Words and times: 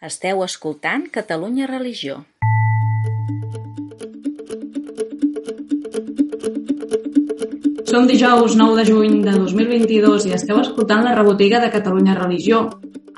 Esteu 0.00 0.38
escoltant 0.40 1.02
Catalunya 1.12 1.66
Religió. 1.68 2.22
Som 7.84 8.06
dijous 8.08 8.54
9 8.56 8.78
de 8.78 8.84
juny 8.88 9.18
de 9.26 9.34
2022 9.36 10.24
i 10.30 10.32
esteu 10.32 10.56
escoltant 10.62 11.04
la 11.04 11.12
rebotiga 11.18 11.60
de 11.60 11.68
Catalunya 11.74 12.14
Religió, 12.16 12.62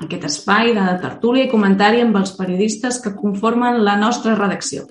aquest 0.03 0.27
espai 0.27 0.73
de 0.75 0.83
tertúlia 1.05 1.45
i 1.47 1.51
comentari 1.53 2.03
amb 2.03 2.19
els 2.19 2.35
periodistes 2.35 2.99
que 2.99 3.15
conformen 3.15 3.79
la 3.87 3.95
nostra 3.95 4.35
redacció. 4.35 4.83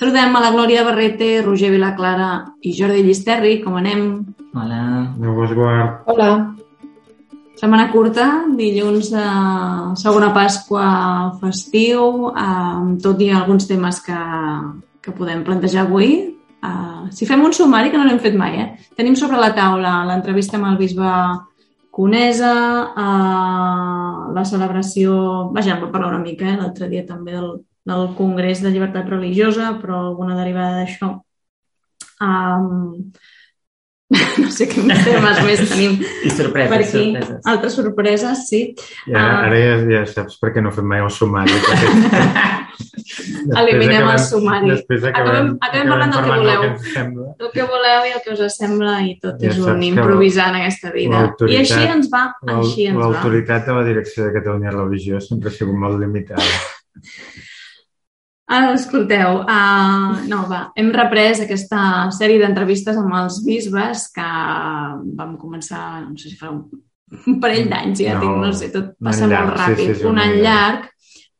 Saludem 0.00 0.32
a 0.32 0.40
la 0.46 0.54
Glòria 0.56 0.86
Barrete, 0.86 1.42
Roger 1.44 1.74
Vilaclara 1.74 2.30
i 2.62 2.72
Jordi 2.72 3.04
Llisterri. 3.04 3.58
Com 3.60 3.76
anem? 3.76 4.08
Hola. 4.56 4.80
No 5.20 5.36
vos 5.36 5.52
guard. 5.52 6.08
Hola. 6.08 6.30
Setmana 7.58 7.88
curta, 7.90 8.24
dilluns 8.54 9.08
de 9.10 9.22
segona 9.98 10.28
Pasqua 10.30 10.84
festiu, 11.40 12.28
amb 12.30 13.00
tot 13.02 13.18
i 13.24 13.32
alguns 13.34 13.66
temes 13.66 13.98
que, 14.04 14.18
que 15.02 15.14
podem 15.16 15.42
plantejar 15.42 15.88
avui. 15.88 16.12
Uh, 16.62 17.08
si 17.10 17.26
fem 17.26 17.42
un 17.42 17.54
sumari, 17.54 17.90
que 17.90 17.98
no 17.98 18.04
l'hem 18.06 18.20
fet 18.22 18.36
mai, 18.38 18.60
eh? 18.62 18.68
Tenim 18.94 19.16
sobre 19.18 19.40
la 19.42 19.50
taula 19.56 20.04
l'entrevista 20.06 20.54
amb 20.58 20.68
el 20.70 20.78
bisbe 20.78 21.10
Conesa, 21.98 22.54
uh, 22.94 24.28
la 24.36 24.44
celebració... 24.46 25.16
Vaja, 25.50 25.74
en 25.74 25.90
parlar 25.90 26.12
una 26.12 26.22
mica, 26.22 26.46
eh? 26.46 26.60
l'altre 26.60 26.86
dia 26.92 27.02
també 27.08 27.34
del, 27.34 27.56
del 27.90 28.06
Congrés 28.20 28.62
de 28.62 28.70
Llibertat 28.70 29.10
Religiosa, 29.10 29.72
però 29.82 30.04
alguna 30.04 30.38
derivada 30.38 30.84
d'això. 30.84 31.10
Um, 32.22 33.10
no 34.40 34.48
sé 34.50 34.64
què 34.70 34.80
més 34.88 35.02
temes 35.04 35.38
més 35.44 35.60
tenim 35.68 35.98
I 36.24 36.30
sorpreses, 36.32 36.70
per 36.72 36.78
aquí. 36.80 37.02
sorpreses. 37.12 37.42
Altres 37.52 37.74
sorpreses, 37.76 38.46
sí. 38.48 38.60
Ara, 39.12 39.24
Ah. 39.24 39.42
ara 39.50 39.58
ja, 39.60 39.74
ja 39.92 40.00
saps 40.08 40.38
per 40.40 40.54
què 40.54 40.62
no 40.64 40.72
fem 40.72 40.86
mai 40.88 41.02
el 41.04 41.10
sumari. 41.12 41.52
Eliminem 43.58 44.02
el 44.02 44.08
acabem- 44.08 44.24
sumari. 44.24 44.70
Després 44.70 45.04
Acabem- 45.04 45.58
acabem, 45.58 45.58
acabem 45.60 45.88
parlant 45.92 46.14
del 46.14 46.24
que 46.24 46.30
voleu. 46.38 46.62
del 46.62 46.72
que. 46.78 47.44
El 47.44 47.50
que 47.52 47.62
voleu 47.74 48.06
i 48.08 48.12
el 48.16 48.22
que 48.24 48.32
us 48.36 48.56
sembla 48.56 48.94
i 49.06 49.14
tot 49.20 49.40
Ja 49.42 49.48
és 49.52 49.58
un 49.58 49.82
improvisar 49.82 50.48
en 50.54 50.60
aquesta 50.62 50.90
vida. 50.92 51.34
I 51.48 51.56
així 51.62 51.82
ens 51.84 52.08
va, 52.12 52.24
així 52.46 52.86
ens 52.86 52.96
va. 52.98 53.08
L'autoritat 53.10 53.66
de 53.66 53.72
la 53.76 53.84
direcció 53.84 54.24
de 54.24 54.32
Catalunya 54.40 54.70
Religió 54.70 55.20
sempre 55.20 55.48
ha 55.50 55.52
sigut 55.52 55.74
molt 55.76 56.00
limitada. 56.00 56.42
Ara, 58.48 58.72
escolteu, 58.72 59.42
uh, 59.44 60.20
no, 60.30 60.42
va, 60.48 60.62
hem 60.80 60.88
reprès 60.94 61.42
aquesta 61.44 62.08
sèrie 62.16 62.40
d'entrevistes 62.40 62.96
amb 62.96 63.12
els 63.18 63.42
bisbes 63.44 64.06
que 64.14 64.28
vam 65.18 65.34
començar, 65.36 65.82
no 66.06 66.16
sé 66.16 66.30
si 66.30 66.38
fa 66.40 66.48
un, 66.54 66.62
un 67.28 67.36
parell 67.42 67.68
d'anys, 67.68 68.00
ja 68.06 68.16
No, 68.16 68.22
tinc, 68.24 68.38
no 68.46 68.52
sé, 68.56 68.70
tot 68.72 68.94
passa 69.04 69.28
molt 69.28 69.36
llarg, 69.36 69.52
sí, 69.52 69.60
ràpid, 69.60 69.92
sí, 69.92 69.98
sí, 70.00 70.06
un 70.08 70.16
un 70.16 70.22
any 70.24 70.38
any 70.38 70.46
llarg, 70.46 70.88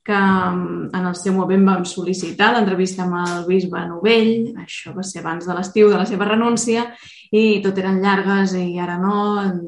que 0.09 0.17
mm, 0.17 0.89
en 0.97 1.07
el 1.11 1.17
seu 1.21 1.35
moment 1.37 1.67
vam 1.69 1.85
sol·licitar 1.89 2.55
l'entrevista 2.55 3.05
amb 3.05 3.19
el 3.21 3.47
bisbe 3.49 3.85
Novell, 3.91 4.55
això 4.63 4.95
va 4.97 5.05
ser 5.05 5.21
abans 5.21 5.45
de 5.45 5.57
l'estiu 5.57 5.91
de 5.93 5.99
la 6.01 6.07
seva 6.09 6.29
renúncia, 6.31 6.87
i 7.37 7.61
tot 7.61 7.77
eren 7.77 7.99
llargues 8.01 8.55
i 8.57 8.79
ara 8.81 8.97
no, 9.01 9.17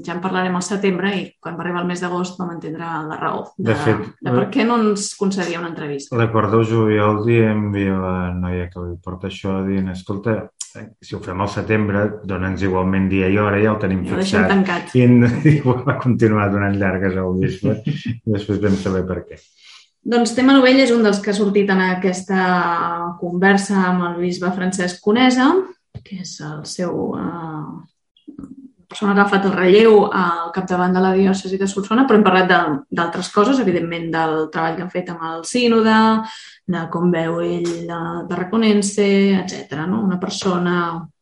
ja 0.00 0.14
en 0.14 0.22
parlarem 0.24 0.54
al 0.56 0.64
setembre 0.64 1.10
i 1.12 1.26
quan 1.36 1.58
va 1.58 1.64
arribar 1.66 1.82
el 1.82 1.90
mes 1.90 2.00
d'agost 2.00 2.40
vam 2.40 2.54
entendre 2.54 2.88
la 3.10 3.18
raó 3.20 3.42
de, 3.58 3.66
De 3.68 3.76
fet, 3.76 4.06
de 4.16 4.32
per 4.38 4.46
què 4.54 4.64
no 4.64 4.78
ens 4.80 5.10
concedia 5.20 5.60
una 5.60 5.68
entrevista. 5.68 6.16
L'acord 6.16 6.54
del 6.56 6.64
juliol 6.70 7.20
diem 7.26 7.68
a 7.92 8.00
la 8.00 8.16
noia 8.38 8.70
que 8.72 8.86
li 8.86 8.96
porta 9.04 9.28
això 9.28 9.58
dient, 9.66 9.92
escolta, 9.92 10.38
eh, 10.72 10.86
si 11.04 11.18
ho 11.18 11.20
fem 11.20 11.44
al 11.44 11.52
setembre, 11.52 12.06
dona'ns 12.24 12.64
igualment 12.64 13.12
dia 13.12 13.28
i 13.28 13.36
hora, 13.36 13.60
ja 13.60 13.74
ho 13.74 13.78
tenim 13.82 14.06
Ja 14.08 14.16
ho 14.16 14.22
deixem 14.22 14.40
fixat. 14.40 14.52
tancat. 14.56 14.96
I 14.96 15.04
igual 15.58 15.84
va 15.84 16.00
continuar 16.00 16.48
donant 16.54 16.80
llargues 16.80 17.20
al 17.20 17.36
bisbe 17.44 17.82
i 17.84 18.38
després 18.38 18.64
vam 18.64 18.80
saber 18.80 19.04
per 19.04 19.24
què. 19.28 19.42
Doncs 20.00 20.32
Tema 20.32 20.54
Novell 20.56 20.80
és 20.80 20.90
un 20.94 21.04
dels 21.04 21.20
que 21.20 21.32
ha 21.32 21.36
sortit 21.36 21.68
en 21.70 21.82
aquesta 21.84 22.40
conversa 23.20 23.76
amb 23.90 24.06
el 24.08 24.20
bisbe 24.22 24.48
Francesc 24.56 25.02
Conesa, 25.04 25.52
que 26.04 26.22
és 26.24 26.38
el 26.46 26.64
seu... 26.68 27.16
Eh, 27.20 27.88
persona 28.90 29.12
que 29.14 29.20
ha 29.20 29.22
agafat 29.22 29.44
el 29.46 29.52
relleu 29.54 30.00
al 30.10 30.48
capdavant 30.50 30.96
de 30.96 31.02
la 31.04 31.12
diòcesi 31.14 31.60
de 31.60 31.68
Solsona, 31.70 32.08
però 32.08 32.18
hem 32.18 32.24
parlat 32.26 32.48
d'altres 32.90 33.28
coses, 33.30 33.60
evidentment 33.62 34.08
del 34.10 34.34
treball 34.50 34.74
que 34.74 34.82
han 34.82 34.90
fet 34.90 35.12
amb 35.12 35.22
el 35.28 35.44
sínode, 35.46 35.94
de 36.66 36.82
com 36.90 37.12
veu 37.14 37.38
ell 37.44 37.70
de, 37.86 38.00
de 38.26 38.38
Reconense, 38.40 39.06
etc. 39.38 39.84
No? 39.86 40.02
Una 40.02 40.18
persona... 40.18 40.76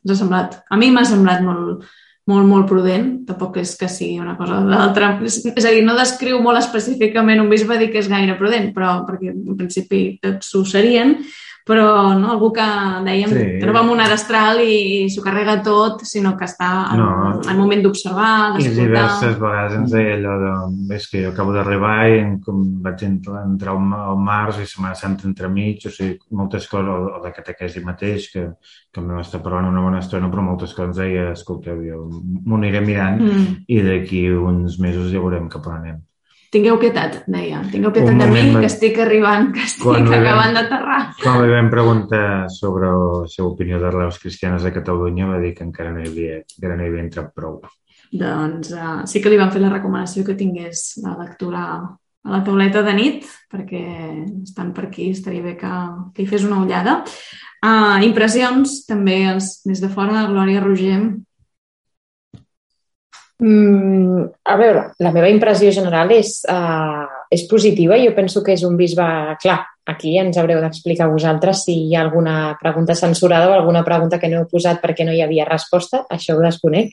Ha 0.09 0.17
semblat, 0.17 0.63
a 0.73 0.79
mi 0.81 0.89
m'ha 0.89 1.03
semblat 1.05 1.43
molt, 1.45 1.85
molt, 2.29 2.47
molt 2.49 2.69
prudent, 2.69 3.09
tampoc 3.29 3.57
és 3.63 3.73
que 3.81 3.89
sigui 3.91 4.21
una 4.21 4.37
cosa 4.37 4.61
o 4.61 4.69
l'altra. 4.69 5.15
És, 5.25 5.41
és 5.49 5.65
a 5.65 5.73
dir, 5.73 5.83
no 5.87 5.97
descriu 5.97 6.41
molt 6.45 6.61
específicament 6.61 7.41
un 7.41 7.51
bisbe 7.51 7.79
dir 7.81 7.91
que 7.93 8.03
és 8.03 8.11
gaire 8.11 8.37
prudent, 8.41 8.71
però 8.77 8.99
perquè 9.09 9.33
en 9.33 9.57
principi 9.57 10.03
tots 10.23 10.53
ho 10.55 10.65
serien, 10.69 11.17
però 11.69 12.15
no, 12.19 12.31
algú 12.33 12.49
que 12.57 12.65
dèiem 13.05 13.29
Sí. 13.29 13.43
que 13.61 13.67
no 13.69 13.75
va 13.77 13.81
amb 13.85 13.93
un 13.93 14.01
arastral 14.01 14.63
i 14.65 15.07
s'ho 15.13 15.21
carrega 15.23 15.59
tot, 15.63 16.01
sinó 16.09 16.33
que 16.39 16.47
està 16.49 16.71
en, 16.95 16.99
No. 16.99 17.41
en 17.45 17.57
moment 17.59 17.83
d'observar, 17.85 18.57
I 18.59 18.63
d'escoltar. 18.65 18.87
diverses 18.87 19.39
vegades 19.39 19.75
ens 19.77 19.91
deia 19.93 20.17
allò 20.17 20.35
de 20.41 20.95
és 20.97 21.07
que 21.11 21.23
jo 21.23 21.31
acabo 21.31 21.53
d'arribar 21.53 22.09
i 22.09 22.41
com 22.45 22.65
vaig 22.83 23.03
entrar, 23.05 23.45
al 23.75 23.81
ma- 23.81 24.07
al 24.09 24.17
març 24.17 24.59
i 24.63 24.67
Setmana 24.67 24.95
Santa 24.95 25.29
entremig, 25.29 25.85
o 25.87 25.91
sigui, 25.91 26.19
moltes 26.31 26.67
coses, 26.69 26.89
o, 26.89 27.19
o 27.19 27.23
de 27.23 27.33
catequesi 27.33 27.85
mateix, 27.85 28.31
que, 28.33 28.49
que 28.93 29.01
vam 29.01 29.21
estar 29.21 29.43
parlant 29.43 29.69
una 29.69 29.83
bona 29.85 29.99
estona, 30.01 30.31
però 30.31 30.43
moltes 30.43 30.73
coses 30.75 30.89
ens 30.89 30.97
deia, 30.97 31.31
escolteu, 31.33 31.77
jo 31.85 32.09
m'ho 32.47 32.57
aniré 32.57 32.81
mirant 32.81 33.21
Mm. 33.21 33.65
i 33.69 33.83
d'aquí 33.83 34.31
uns 34.33 34.79
mesos 34.81 35.13
ja 35.13 35.21
veurem 35.21 35.49
cap 35.49 35.67
on 35.67 35.75
anem. 35.77 36.01
Tingueu 36.49 36.79
pietat, 36.81 37.19
deia. 37.29 37.59
Tingueu 37.69 37.93
pietat 37.93 38.15
Un 38.15 38.23
de 38.23 38.29
mi, 38.33 38.43
que 38.57 38.69
estic 38.71 38.97
arribant, 39.05 39.51
que 39.53 39.67
estic 39.67 39.85
Quan 39.85 40.07
acabant 40.09 40.57
d'aterrar. 40.57 41.01
Quan 41.21 41.43
li 41.43 41.53
vam 41.53 41.69
preguntar 41.73 42.49
sobre 42.53 42.89
la 42.89 43.27
seva 43.29 43.51
opinió 43.51 43.81
de 43.83 43.93
les 43.99 44.17
cristianes 44.23 44.65
a 44.65 44.73
Catalunya, 44.73 45.29
va 45.29 45.43
dir 45.43 45.53
que 45.59 45.67
encara 45.67 45.93
no 45.93 46.01
hi 46.01 46.09
havia, 46.09 46.41
encara 46.57 46.79
no 46.79 46.87
hi 46.87 46.89
havia 46.89 47.05
entrat 47.05 47.35
prou. 47.37 47.61
Doncs 48.09 48.73
uh, 48.73 49.03
sí 49.05 49.21
que 49.21 49.29
li 49.29 49.37
van 49.37 49.53
fer 49.53 49.61
la 49.61 49.75
recomanació 49.75 50.25
que 50.25 50.39
tingués 50.39 50.95
la 51.05 51.19
lectura 51.19 51.65
a 52.25 52.33
la 52.33 52.41
tauleta 52.45 52.81
de 52.87 52.95
nit, 52.97 53.29
perquè 53.53 53.85
estan 54.41 54.73
per 54.77 54.89
aquí, 54.89 55.11
estaria 55.13 55.45
bé 55.45 55.55
que, 55.61 55.75
que 56.17 56.25
hi 56.25 56.31
fes 56.31 56.49
una 56.49 56.63
ullada. 56.65 57.03
Uh, 57.61 58.01
impressions, 58.07 58.87
també 58.89 59.21
els 59.35 59.59
més 59.69 59.85
de 59.85 59.93
fora, 59.93 60.25
Glòria 60.33 60.65
Roger. 60.65 61.03
Mm, 63.39 64.25
a 64.45 64.57
veure, 64.59 64.81
la 64.99 65.13
meva 65.15 65.29
impressió 65.31 65.71
general 65.71 66.11
és, 66.11 66.41
uh, 66.51 67.07
és 67.31 67.45
positiva. 67.51 67.99
Jo 68.03 68.15
penso 68.17 68.43
que 68.43 68.57
és 68.57 68.65
un 68.67 68.77
bisbe... 68.77 69.07
Clar, 69.43 69.59
aquí 69.89 70.17
ens 70.19 70.39
haureu 70.41 70.61
d'explicar 70.65 71.07
vosaltres 71.11 71.63
si 71.65 71.77
hi 71.87 71.95
ha 71.95 72.03
alguna 72.03 72.57
pregunta 72.61 72.97
censurada 72.99 73.49
o 73.49 73.55
alguna 73.55 73.85
pregunta 73.87 74.19
que 74.19 74.29
no 74.29 74.43
heu 74.43 74.51
posat 74.51 74.83
perquè 74.83 75.07
no 75.07 75.15
hi 75.15 75.23
havia 75.23 75.47
resposta. 75.49 76.03
Això 76.11 76.35
ho 76.35 76.43
desconec. 76.43 76.91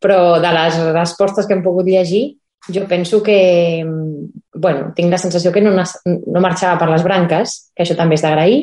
Però 0.00 0.40
de 0.40 0.50
les 0.52 0.80
respostes 0.96 1.46
que 1.46 1.56
hem 1.56 1.62
pogut 1.64 1.88
llegir, 1.88 2.24
jo 2.72 2.86
penso 2.88 3.22
que... 3.22 3.84
mm, 3.84 4.42
Bueno, 4.56 4.94
tinc 4.96 5.12
la 5.12 5.20
sensació 5.20 5.50
que 5.52 5.60
no, 5.60 5.74
no 5.76 6.40
marxava 6.40 6.78
per 6.80 6.88
les 6.88 7.02
branques, 7.04 7.50
que 7.76 7.84
això 7.84 7.92
també 7.92 8.16
és 8.16 8.22
d'agrair, 8.24 8.62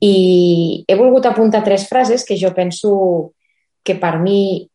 i 0.00 0.84
he 0.88 0.96
volgut 0.96 1.26
apuntar 1.28 1.60
tres 1.66 1.84
frases 1.90 2.24
que 2.24 2.38
jo 2.40 2.54
penso 2.56 3.34
que 3.84 3.98
per 4.00 4.14
mi 4.22 4.68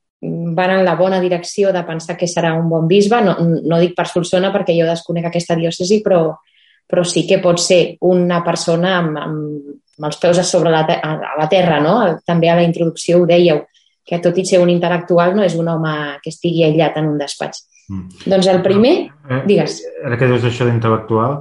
van 0.56 0.78
en 0.78 0.86
la 0.86 0.96
bona 0.96 1.20
direcció 1.20 1.74
de 1.74 1.84
pensar 1.84 2.16
que 2.18 2.30
serà 2.30 2.54
un 2.58 2.70
bon 2.70 2.88
bisbe. 2.88 3.20
No, 3.26 3.36
no 3.40 3.80
dic 3.82 3.96
per 3.98 4.08
Solsona 4.08 4.54
perquè 4.54 4.76
jo 4.78 4.88
desconec 4.88 5.28
aquesta 5.30 5.58
diòcesi, 5.60 6.00
però, 6.06 6.24
però 6.88 7.04
sí 7.08 7.26
que 7.28 7.42
pot 7.44 7.60
ser 7.60 7.98
una 8.08 8.42
persona 8.46 8.98
amb, 9.02 9.20
amb, 9.20 9.76
amb 9.98 10.10
els 10.10 10.22
peus 10.22 10.40
a 10.40 10.48
sobre 10.48 10.72
la, 10.74 10.86
a 10.86 11.36
la 11.40 11.50
terra. 11.52 11.82
No? 11.84 11.98
També 12.26 12.50
a 12.50 12.58
la 12.60 12.66
introducció 12.68 13.22
ho 13.22 13.28
dèieu, 13.30 13.66
que 14.04 14.20
tot 14.24 14.38
i 14.40 14.46
ser 14.48 14.60
un 14.64 14.72
intel·lectual 14.72 15.36
no 15.36 15.44
és 15.46 15.56
un 15.56 15.70
home 15.72 15.94
que 16.24 16.32
estigui 16.34 16.66
aïllat 16.66 16.98
en 17.00 17.14
un 17.14 17.20
despatx. 17.22 17.68
Mm. 17.90 18.24
Doncs 18.32 18.48
el 18.52 18.64
primer, 18.64 18.96
Eh, 19.30 19.42
Digues. 19.48 19.78
Ara 20.04 20.18
que 20.20 20.28
dius 20.28 20.44
això 20.48 20.66
d'intel·lectual, 20.68 21.38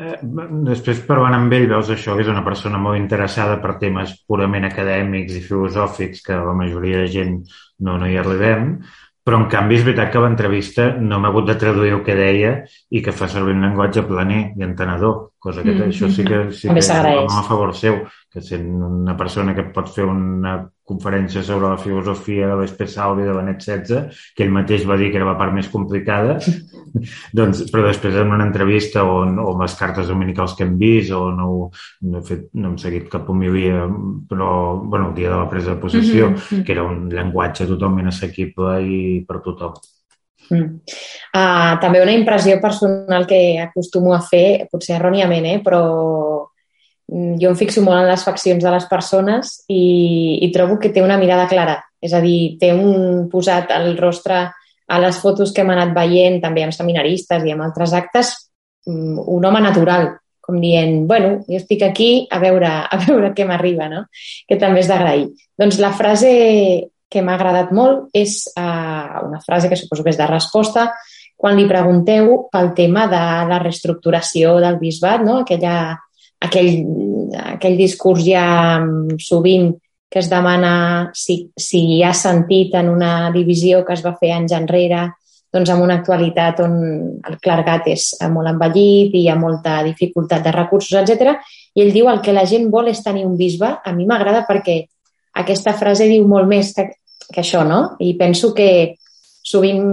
després 0.00 1.02
parlant 1.04 1.36
amb 1.36 1.52
ell 1.52 1.66
veus 1.68 1.90
això, 1.92 2.14
que 2.16 2.24
és 2.24 2.30
una 2.32 2.44
persona 2.46 2.78
molt 2.80 2.96
interessada 3.00 3.58
per 3.60 3.76
temes 3.82 4.14
purament 4.28 4.64
acadèmics 4.64 5.36
i 5.36 5.44
filosòfics 5.44 6.24
que 6.24 6.38
la 6.40 6.56
majoria 6.56 7.02
de 7.04 7.10
gent 7.12 7.36
no, 7.84 7.98
no 8.00 8.08
hi 8.08 8.16
arribem, 8.20 8.78
però 9.20 9.36
en 9.36 9.48
canvi 9.52 9.76
és 9.76 9.84
veritat 9.84 10.08
que 10.10 10.18
a 10.18 10.22
l'entrevista 10.24 10.86
no 10.96 11.18
m'ha 11.20 11.28
hagut 11.28 11.50
de 11.50 11.58
traduir 11.60 11.92
el 11.92 12.00
que 12.06 12.16
deia 12.16 12.54
i 12.90 13.02
que 13.04 13.12
fa 13.12 13.28
servir 13.28 13.52
un 13.54 13.66
llenguatge 13.66 14.06
planer 14.08 14.40
i 14.56 14.64
entenedor, 14.64 15.32
cosa 15.38 15.62
que 15.62 15.74
Mm. 15.74 15.90
això 15.92 16.08
sí 16.08 16.24
que, 16.24 16.50
sí 16.52 16.68
que 16.68 16.82
s'agraeix. 16.82 17.30
a 17.30 17.42
favor 17.42 17.74
seu, 17.76 18.00
que 18.30 18.42
sent 18.44 18.68
una 18.86 19.16
persona 19.18 19.54
que 19.56 19.64
pot 19.74 19.88
fer 19.90 20.04
una 20.06 20.60
conferència 20.90 21.42
sobre 21.46 21.68
la 21.70 21.78
filosofia 21.78 22.48
de 22.50 22.56
l'Espesalvi 22.60 23.26
de 23.26 23.34
Benet 23.34 23.62
XVI, 23.62 24.22
que 24.34 24.44
ell 24.46 24.54
mateix 24.54 24.86
va 24.86 24.98
dir 24.98 25.10
que 25.10 25.20
era 25.20 25.28
la 25.28 25.36
part 25.38 25.54
més 25.54 25.68
complicada, 25.70 26.38
doncs, 27.38 27.62
però 27.70 27.84
després 27.86 28.18
en 28.18 28.32
una 28.34 28.46
entrevista 28.46 29.04
o, 29.06 29.20
o 29.22 29.46
amb 29.52 29.64
les 29.64 29.76
cartes 29.78 30.10
dominicals 30.10 30.56
que 30.58 30.66
hem 30.66 30.76
vist 30.80 31.14
o 31.14 31.28
no, 31.34 31.50
no, 32.06 32.18
he, 32.18 32.24
fet, 32.26 32.48
no 32.58 32.72
hem 32.72 32.78
seguit 32.82 33.06
cap 33.12 33.30
homilia, 33.30 33.86
però 34.30 34.50
bueno, 34.82 35.10
el 35.10 35.16
dia 35.18 35.30
de 35.30 35.38
la 35.38 35.48
presa 35.50 35.74
de 35.74 35.80
possessió, 35.82 36.30
Mhm, 36.30 36.36
mhm. 36.50 36.64
que 36.64 36.72
era 36.72 36.84
un 36.84 37.08
llenguatge 37.10 37.66
totalment 37.66 38.10
assequible 38.10 38.76
i 38.82 39.00
per 39.26 39.40
tothom. 39.44 39.74
Mm. 40.50 40.80
Uh, 41.30 41.78
també 41.78 42.00
una 42.02 42.14
impressió 42.16 42.58
personal 42.60 43.26
que 43.26 43.60
acostumo 43.62 44.14
a 44.14 44.20
fer, 44.20 44.66
potser 44.70 44.96
erròniament, 44.96 45.46
eh? 45.46 45.58
però 45.62 45.82
mm, 45.86 46.49
jo 47.10 47.50
em 47.50 47.58
fixo 47.58 47.82
molt 47.82 48.04
en 48.04 48.08
les 48.10 48.22
faccions 48.22 48.62
de 48.62 48.70
les 48.70 48.86
persones 48.90 49.56
i, 49.68 50.38
i 50.46 50.50
trobo 50.54 50.78
que 50.78 50.92
té 50.94 51.02
una 51.02 51.18
mirada 51.18 51.48
clara. 51.50 51.80
És 52.00 52.14
a 52.14 52.20
dir, 52.22 52.56
té 52.60 52.70
un 52.72 53.26
posat 53.32 53.72
al 53.74 53.96
rostre 53.98 54.44
a 54.90 54.98
les 55.02 55.18
fotos 55.22 55.52
que 55.54 55.64
hem 55.64 55.72
anat 55.74 55.92
veient, 55.94 56.40
també 56.42 56.64
amb 56.64 56.74
seminaristes 56.74 57.44
i 57.46 57.52
amb 57.54 57.66
altres 57.66 57.92
actes, 57.94 58.32
mm, 58.86 59.26
un 59.26 59.44
home 59.46 59.60
natural, 59.62 60.08
com 60.40 60.58
dient, 60.62 61.04
bueno, 61.06 61.44
jo 61.46 61.58
estic 61.60 61.84
aquí 61.86 62.26
a 62.30 62.40
veure, 62.42 62.70
a 62.90 62.98
veure 63.06 63.34
què 63.36 63.46
m'arriba, 63.46 63.90
no? 63.90 64.06
Que 64.48 64.58
també 64.58 64.82
és 64.82 64.90
d'agrair. 64.90 65.28
Doncs 65.58 65.78
la 65.82 65.92
frase 65.94 66.30
que 67.10 67.22
m'ha 67.26 67.34
agradat 67.34 67.72
molt 67.74 68.10
és 68.14 68.44
uh, 68.54 69.26
una 69.26 69.40
frase 69.42 69.68
que 69.68 69.78
suposo 69.78 70.06
que 70.06 70.14
és 70.14 70.18
de 70.18 70.28
resposta, 70.30 70.90
quan 71.40 71.56
li 71.56 71.66
pregunteu 71.66 72.46
pel 72.52 72.70
tema 72.76 73.06
de 73.10 73.22
la 73.50 73.58
reestructuració 73.62 74.58
del 74.62 74.78
bisbat, 74.78 75.24
no? 75.26 75.40
Aquella, 75.42 75.96
aquell, 76.40 76.72
aquell 77.54 77.78
discurs 77.78 78.24
ja 78.26 78.44
sovint 79.20 79.74
que 80.10 80.18
es 80.18 80.28
demana 80.30 81.10
si, 81.14 81.52
si 81.54 81.84
hi 81.94 82.02
ha 82.02 82.12
sentit 82.16 82.74
en 82.74 82.88
una 82.90 83.30
divisió 83.30 83.84
que 83.86 83.94
es 83.94 84.02
va 84.02 84.16
fer 84.18 84.32
anys 84.34 84.56
enrere, 84.56 85.04
doncs 85.54 85.70
en 85.70 85.82
una 85.82 86.00
actualitat 86.00 86.62
on 86.64 86.74
el 87.26 87.38
clergat 87.42 87.86
és 87.90 88.12
molt 88.30 88.50
envellit 88.50 89.14
i 89.14 89.24
hi 89.24 89.30
ha 89.30 89.38
molta 89.38 89.80
dificultat 89.86 90.42
de 90.46 90.54
recursos, 90.54 90.96
etc. 90.98 91.36
I 91.74 91.84
ell 91.84 91.92
diu 91.94 92.10
el 92.10 92.22
que 92.22 92.34
la 92.34 92.46
gent 92.46 92.68
vol 92.70 92.90
és 92.90 93.02
tenir 93.02 93.26
un 93.26 93.36
bisbe. 93.38 93.70
A 93.70 93.94
mi 93.94 94.06
m'agrada 94.06 94.44
perquè 94.48 94.80
aquesta 95.42 95.74
frase 95.78 96.08
diu 96.10 96.26
molt 96.26 96.50
més 96.50 96.72
que, 96.74 96.88
que 97.30 97.42
això, 97.42 97.62
no? 97.66 97.96
I 98.02 98.14
penso 98.18 98.54
que 98.54 98.96
sovint 99.46 99.84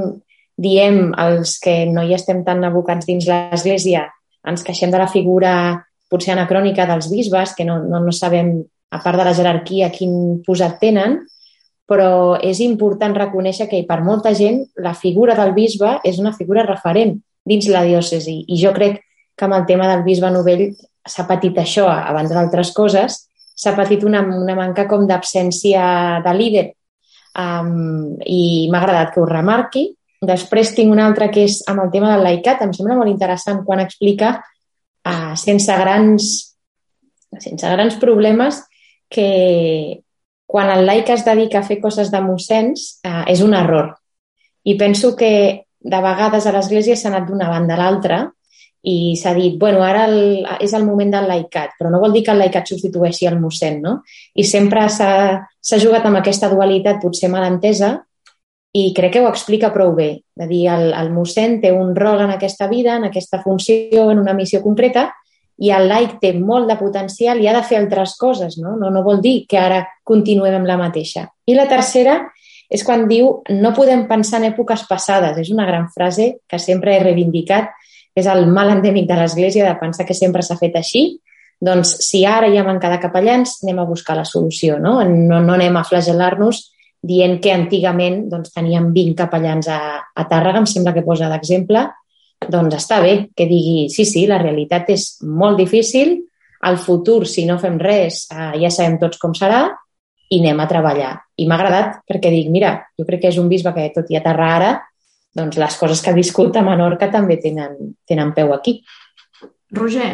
diem 0.57 1.11
els 1.21 1.59
que 1.61 1.83
no 1.89 2.05
hi 2.05 2.15
estem 2.17 2.41
tan 2.45 2.63
abocats 2.65 3.05
dins 3.05 3.27
l'Església, 3.29 4.07
ens 4.47 4.63
queixem 4.65 4.93
de 4.93 5.01
la 5.01 5.09
figura 5.09 5.51
potser 6.11 6.33
anacrònica 6.33 6.87
dels 6.89 7.09
bisbes, 7.11 7.53
que 7.57 7.65
no, 7.67 7.79
no, 7.83 8.01
no 8.03 8.13
sabem, 8.15 8.59
a 8.91 9.01
part 9.03 9.19
de 9.19 9.25
la 9.27 9.35
jerarquia, 9.35 9.89
quin 9.91 10.39
posat 10.45 10.77
tenen, 10.79 11.19
però 11.87 12.37
és 12.43 12.59
important 12.63 13.15
reconèixer 13.15 13.67
que 13.71 13.81
per 13.87 14.01
molta 14.03 14.33
gent 14.35 14.61
la 14.83 14.93
figura 14.95 15.35
del 15.39 15.53
bisbe 15.55 15.97
és 16.07 16.19
una 16.19 16.33
figura 16.35 16.65
referent 16.67 17.15
dins 17.47 17.67
la 17.71 17.83
diòcesi. 17.87 18.41
I 18.47 18.59
jo 18.59 18.73
crec 18.75 18.99
que 19.37 19.45
amb 19.47 19.55
el 19.55 19.65
tema 19.69 19.87
del 19.91 20.03
bisbe 20.03 20.31
novell 20.31 20.69
s'ha 21.07 21.27
patit 21.27 21.55
això, 21.61 21.87
a 21.87 22.11
banda 22.15 22.35
d'altres 22.35 22.73
coses, 22.75 23.21
s'ha 23.57 23.73
patit 23.77 24.03
una, 24.03 24.21
una 24.21 24.55
manca 24.57 24.85
com 24.89 25.07
d'absència 25.07 25.83
de 26.25 26.33
líder 26.35 26.65
um, 27.39 28.17
i 28.25 28.67
m'ha 28.71 28.81
agradat 28.83 29.13
que 29.13 29.23
ho 29.23 29.29
remarqui. 29.29 29.87
Després 30.27 30.73
tinc 30.75 30.91
una 30.91 31.05
altra 31.07 31.29
que 31.31 31.45
és 31.47 31.61
amb 31.69 31.85
el 31.85 31.91
tema 31.93 32.11
del 32.13 32.25
laicat. 32.25 32.61
Em 32.65 32.73
sembla 32.75 32.97
molt 32.99 33.13
interessant 33.13 33.63
quan 33.65 33.81
explica 33.83 34.35
uh, 35.07 35.35
sense, 35.39 35.77
grans, 35.79 36.31
sense 37.39 37.71
grans 37.75 37.97
problemes 38.01 38.61
que 39.09 40.03
quan 40.47 40.71
el 40.71 40.85
laic 40.87 41.09
es 41.15 41.25
dedica 41.27 41.61
a 41.61 41.67
fer 41.67 41.79
coses 41.83 42.11
de 42.11 42.21
mossens 42.23 42.99
uh, 43.07 43.23
és 43.27 43.43
un 43.43 43.55
error. 43.57 43.93
I 44.67 44.75
penso 44.79 45.15
que 45.15 45.31
de 45.79 45.99
vegades 46.03 46.47
a 46.47 46.53
l'Església 46.55 46.97
s'ha 46.99 47.11
anat 47.11 47.27
d'una 47.27 47.49
banda 47.51 47.75
a 47.75 47.79
l'altra 47.79 48.25
i 48.87 49.15
s'ha 49.19 49.33
dit, 49.35 49.57
bueno, 49.59 49.81
ara 49.83 50.05
el, 50.07 50.45
és 50.63 50.73
el 50.77 50.85
moment 50.87 51.11
del 51.11 51.27
laicat, 51.27 51.73
però 51.79 51.91
no 51.91 51.99
vol 51.99 52.13
dir 52.15 52.23
que 52.23 52.31
el 52.31 52.39
laicat 52.43 52.69
substitueixi 52.69 53.27
el 53.27 53.39
mossèn, 53.41 53.81
no? 53.83 53.97
I 54.35 54.45
sempre 54.47 54.85
s'ha 54.91 55.79
jugat 55.81 56.05
amb 56.07 56.21
aquesta 56.21 56.49
dualitat 56.51 57.01
potser 57.03 57.31
mal 57.33 57.47
entesa 57.47 57.97
i 58.73 58.91
crec 58.93 59.13
que 59.15 59.21
ho 59.23 59.29
explica 59.29 59.71
prou 59.73 59.93
bé. 59.95 60.09
De 60.35 60.47
dir, 60.49 60.65
el, 60.71 60.91
el 60.93 61.11
mossèn 61.13 61.59
té 61.63 61.71
un 61.73 61.95
rol 61.95 62.21
en 62.25 62.33
aquesta 62.33 62.67
vida, 62.67 62.97
en 62.97 63.07
aquesta 63.07 63.41
funció, 63.43 64.09
en 64.11 64.19
una 64.19 64.35
missió 64.37 64.61
concreta, 64.61 65.09
i 65.57 65.71
el 65.73 65.87
laic 65.89 66.19
té 66.21 66.33
molt 66.37 66.69
de 66.69 66.77
potencial 66.77 67.39
i 67.41 67.47
ha 67.49 67.55
de 67.55 67.63
fer 67.65 67.79
altres 67.79 68.13
coses, 68.19 68.59
no? 68.61 68.75
No, 68.77 68.91
no 68.93 69.01
vol 69.05 69.21
dir 69.23 69.47
que 69.49 69.57
ara 69.57 69.81
continuem 70.05 70.59
amb 70.59 70.69
la 70.69 70.77
mateixa. 70.77 71.25
I 71.49 71.55
la 71.57 71.65
tercera 71.69 72.19
és 72.69 72.83
quan 72.85 73.07
diu 73.09 73.39
no 73.55 73.73
podem 73.73 74.05
pensar 74.09 74.41
en 74.41 74.51
èpoques 74.51 74.85
passades. 74.89 75.39
És 75.41 75.49
una 75.53 75.65
gran 75.65 75.87
frase 75.89 76.35
que 76.47 76.59
sempre 76.61 76.93
he 76.93 77.01
reivindicat 77.01 77.71
és 78.17 78.27
el 78.29 78.45
mal 78.51 78.69
endèmic 78.75 79.07
de 79.09 79.17
l'Església 79.17 79.65
de 79.65 79.77
pensar 79.79 80.05
que 80.05 80.17
sempre 80.17 80.43
s'ha 80.45 80.57
fet 80.59 80.75
així, 80.77 81.19
doncs 81.61 81.95
si 82.05 82.23
ara 82.25 82.49
hi 82.49 82.57
ha 82.57 82.65
manca 82.65 82.89
de 82.89 82.99
capellans, 83.01 83.59
anem 83.63 83.81
a 83.81 83.85
buscar 83.89 84.17
la 84.17 84.25
solució, 84.25 84.77
no? 84.81 84.99
No, 85.05 85.41
no 85.41 85.53
anem 85.55 85.77
a 85.77 85.85
flagel·lar-nos 85.85 86.67
dient 87.07 87.39
que 87.43 87.53
antigament 87.53 88.25
doncs, 88.31 88.51
teníem 88.55 88.91
20 88.93 89.15
capellans 89.23 89.69
a, 89.71 89.79
a 90.13 90.27
Tàrrega, 90.29 90.61
em 90.61 90.69
sembla 90.69 90.93
que 90.95 91.05
posa 91.05 91.29
d'exemple, 91.31 91.85
doncs 92.45 92.77
està 92.77 92.99
bé 93.01 93.13
que 93.35 93.47
digui, 93.49 93.87
sí, 93.93 94.05
sí, 94.05 94.27
la 94.29 94.41
realitat 94.41 94.91
és 94.93 95.09
molt 95.23 95.57
difícil, 95.57 96.17
al 96.67 96.77
futur, 96.81 97.25
si 97.29 97.45
no 97.45 97.59
fem 97.61 97.77
res, 97.81 98.25
eh, 98.33 98.53
ja 98.61 98.71
sabem 98.73 98.97
tots 99.01 99.19
com 99.21 99.33
serà, 99.37 99.65
i 100.29 100.41
anem 100.41 100.59
a 100.59 100.67
treballar. 100.67 101.13
I 101.39 101.47
m'ha 101.47 101.55
agradat 101.55 101.99
perquè 102.09 102.31
dic, 102.33 102.49
mira, 102.51 102.73
jo 102.99 103.05
crec 103.07 103.23
que 103.23 103.31
és 103.31 103.39
un 103.39 103.49
bisbe 103.49 103.73
que 103.75 103.89
tot 103.95 104.09
i 104.11 104.17
aterrar 104.19 104.49
ara, 104.57 104.71
doncs 105.37 105.59
les 105.61 105.77
coses 105.77 106.01
que 106.01 106.11
ha 106.11 106.17
viscut 106.17 106.57
a 106.57 106.65
Menorca 106.65 107.11
també 107.13 107.37
tenen, 107.41 107.93
tenen 108.09 108.33
peu 108.35 108.53
aquí. 108.55 108.81
Roger. 109.71 110.09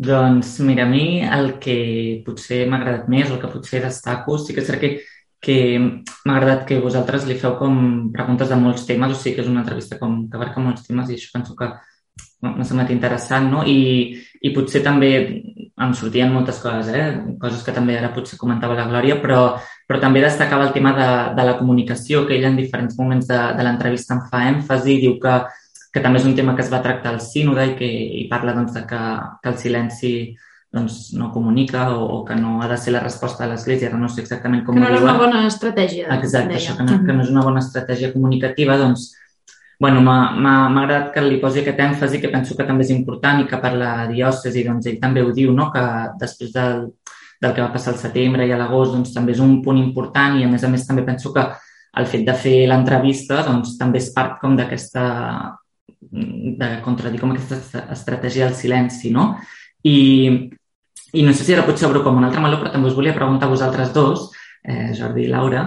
Doncs 0.00 0.58
mira, 0.64 0.86
a 0.86 0.88
mi 0.88 1.20
el 1.20 1.54
que 1.60 2.22
potser 2.24 2.62
m'ha 2.68 2.78
agradat 2.80 3.08
més, 3.12 3.28
el 3.28 3.40
que 3.40 3.50
potser 3.52 3.82
destaco, 3.84 4.38
sí 4.40 4.56
que 4.56 4.62
és 4.64 4.70
que, 4.80 4.92
que 5.40 5.56
m'ha 5.80 6.34
agradat 6.36 6.66
que 6.68 6.80
vosaltres 6.84 7.24
li 7.26 7.38
feu 7.40 7.54
com 7.58 8.10
preguntes 8.12 8.50
de 8.50 8.58
molts 8.60 8.84
temes, 8.88 9.14
o 9.14 9.18
sigui 9.18 9.38
que 9.38 9.44
és 9.46 9.48
una 9.48 9.62
entrevista 9.64 9.98
com 9.98 10.26
que 10.28 10.36
abarca 10.36 10.60
molts 10.60 10.84
temes 10.88 11.08
i 11.08 11.16
això 11.16 11.32
penso 11.32 11.56
que 11.56 11.70
m'ha 12.40 12.64
semblat 12.64 12.92
interessant, 12.92 13.48
no? 13.52 13.62
I, 13.68 14.16
I 14.40 14.52
potser 14.56 14.82
també 14.84 15.10
em 15.80 15.94
sortien 15.96 16.32
moltes 16.32 16.60
coses, 16.60 16.88
eh? 16.92 17.36
coses 17.40 17.64
que 17.64 17.72
també 17.76 17.96
ara 17.96 18.12
potser 18.14 18.38
comentava 18.40 18.76
la 18.76 18.86
Glòria, 18.88 19.16
però, 19.20 19.40
però 19.88 20.00
també 20.00 20.22
destacava 20.24 20.66
el 20.68 20.74
tema 20.76 20.92
de, 20.96 21.08
de 21.36 21.46
la 21.48 21.56
comunicació, 21.58 22.26
que 22.28 22.36
ell 22.36 22.48
en 22.48 22.60
diferents 22.60 22.96
moments 23.00 23.28
de, 23.28 23.40
de 23.56 23.66
l'entrevista 23.66 24.16
en 24.16 24.24
fa 24.28 24.44
èmfasi, 24.50 24.98
diu 25.04 25.16
que, 25.22 25.38
que 25.92 26.04
també 26.04 26.20
és 26.20 26.28
un 26.28 26.36
tema 26.36 26.56
que 26.56 26.64
es 26.64 26.72
va 26.72 26.82
tractar 26.84 27.14
al 27.14 27.24
sínode 27.24 27.66
i 27.72 27.74
que 27.80 27.90
i 28.22 28.26
parla 28.32 28.56
doncs, 28.56 28.76
de 28.76 28.84
que, 28.88 29.02
que 29.42 29.52
el 29.52 29.60
silenci 29.60 30.14
doncs, 30.72 31.12
no 31.18 31.32
comunica 31.34 31.88
o, 31.96 32.04
o 32.20 32.24
que 32.24 32.36
no 32.38 32.60
ha 32.62 32.68
de 32.70 32.76
ser 32.78 32.92
la 32.94 33.00
resposta 33.02 33.44
de 33.44 33.52
l'Església, 33.52 33.90
no 33.90 34.08
sé 34.08 34.22
exactament 34.22 34.62
com 34.64 34.76
que 34.76 34.82
no 34.82 34.90
ho 34.90 34.98
és 34.98 35.02
una 35.02 35.16
bona 35.18 35.46
estratègia. 35.48 36.06
Exacte, 36.14 36.54
deia. 36.54 36.60
això, 36.60 36.76
que 36.78 36.86
no, 36.86 37.00
que 37.06 37.16
no 37.16 37.24
és 37.24 37.32
una 37.32 37.42
bona 37.46 37.62
estratègia 37.64 38.12
comunicativa, 38.14 38.78
doncs 38.78 39.10
bueno, 39.80 40.02
m'ha 40.04 40.54
agradat 40.68 41.08
que 41.14 41.22
li 41.24 41.38
posi 41.40 41.62
aquest 41.62 41.78
èmfasi 41.80 42.20
que 42.20 42.28
penso 42.28 42.54
que 42.56 42.66
també 42.68 42.84
és 42.84 42.92
important 42.92 43.40
i 43.40 43.46
que 43.48 43.58
per 43.62 43.72
la 43.80 43.92
diòcesi 44.10 44.62
doncs, 44.66 44.86
ell 44.86 45.00
també 45.00 45.24
ho 45.24 45.32
diu, 45.32 45.54
no? 45.56 45.70
que 45.72 45.84
després 46.20 46.52
del, 46.52 46.84
del 47.40 47.54
que 47.56 47.64
va 47.64 47.72
passar 47.72 47.94
al 47.94 48.02
setembre 48.02 48.44
i 48.46 48.52
a 48.52 48.58
l'agost 48.60 48.92
doncs, 48.92 49.14
també 49.16 49.32
és 49.32 49.40
un 49.40 49.56
punt 49.64 49.80
important 49.80 50.36
i 50.36 50.44
a 50.44 50.50
més 50.52 50.66
a 50.68 50.70
més 50.70 50.84
també 50.86 51.06
penso 51.08 51.32
que 51.32 51.46
el 51.96 52.06
fet 52.06 52.28
de 52.28 52.36
fer 52.36 52.58
l'entrevista 52.68 53.40
doncs, 53.48 53.78
també 53.80 53.98
és 54.04 54.12
part 54.14 54.36
com 54.42 54.54
d'aquesta 54.58 55.06
de 56.60 56.68
contradir 56.84 57.20
com 57.20 57.32
aquesta 57.32 57.86
estratègia 57.96 58.46
del 58.46 58.56
silenci, 58.58 59.10
no? 59.14 59.32
I, 59.82 59.96
i 61.12 61.24
no 61.26 61.32
sé 61.34 61.44
si 61.44 61.54
ara 61.54 61.66
potser 61.66 61.88
obro 61.88 62.04
com 62.04 62.18
un 62.18 62.26
altre 62.28 62.42
meló, 62.42 62.60
però 62.60 62.72
també 62.74 62.90
us 62.90 62.98
volia 62.98 63.16
preguntar 63.16 63.48
a 63.48 63.54
vosaltres 63.54 63.94
dos, 63.94 64.28
eh, 64.62 64.92
Jordi 64.96 65.24
i 65.24 65.30
Laura, 65.30 65.64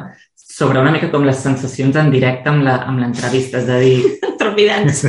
sobre 0.53 0.79
una 0.79 0.91
mica 0.91 1.09
com 1.09 1.23
les 1.25 1.39
sensacions 1.41 1.95
en 1.97 2.12
directe 2.13 2.51
amb 2.51 3.00
l'entrevista, 3.01 3.63
és 3.63 3.69
a 3.73 3.79
dir... 3.81 4.19
Trepidants. 4.43 5.00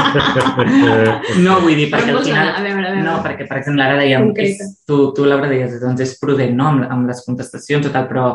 no, 1.45 1.59
vull 1.61 1.77
dir, 1.77 1.91
perquè 1.93 2.15
al 2.15 2.23
final... 2.25 2.53
A 2.55 2.63
veure, 2.65 2.87
a 2.87 2.93
veure. 2.95 3.03
No, 3.05 3.17
perquè, 3.25 3.45
per 3.51 3.59
exemple, 3.61 3.85
ara 3.85 3.99
dèiem... 4.01 4.31
És, 4.41 4.63
tu, 4.89 5.11
tu, 5.17 5.27
Laura, 5.29 5.51
deies, 5.51 5.75
doncs 5.83 6.01
és 6.07 6.15
prudent, 6.21 6.55
no?, 6.57 6.71
amb, 6.71 6.87
amb 6.97 7.11
les 7.11 7.21
contestacions 7.27 7.91
i 7.91 7.93
tal, 7.93 8.09
però, 8.09 8.29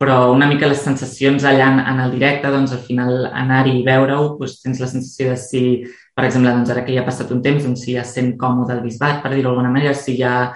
però 0.00 0.18
una 0.34 0.50
mica 0.50 0.68
les 0.68 0.84
sensacions 0.84 1.48
allà 1.48 1.70
en, 1.72 1.80
en 1.94 2.04
el 2.04 2.12
directe, 2.18 2.52
doncs 2.52 2.76
al 2.76 2.84
final 2.84 3.30
anar-hi 3.30 3.78
i 3.78 3.86
veure-ho, 3.86 4.34
doncs 4.36 4.60
tens 4.66 4.84
la 4.84 4.90
sensació 4.90 5.32
de 5.32 5.40
si, 5.40 5.64
per 6.12 6.28
exemple, 6.28 6.52
doncs 6.52 6.74
ara 6.74 6.84
que 6.84 6.92
ja 6.92 7.06
ha 7.06 7.08
passat 7.08 7.32
un 7.32 7.40
temps, 7.46 7.64
doncs 7.64 7.86
si 7.86 7.96
ja 7.96 8.04
sent 8.04 8.34
còmode 8.36 8.76
el 8.76 8.84
bisbat, 8.84 9.22
per 9.24 9.32
dir-ho 9.32 9.48
d'alguna 9.48 9.72
manera, 9.72 9.96
si 9.96 10.18
ja 10.20 10.50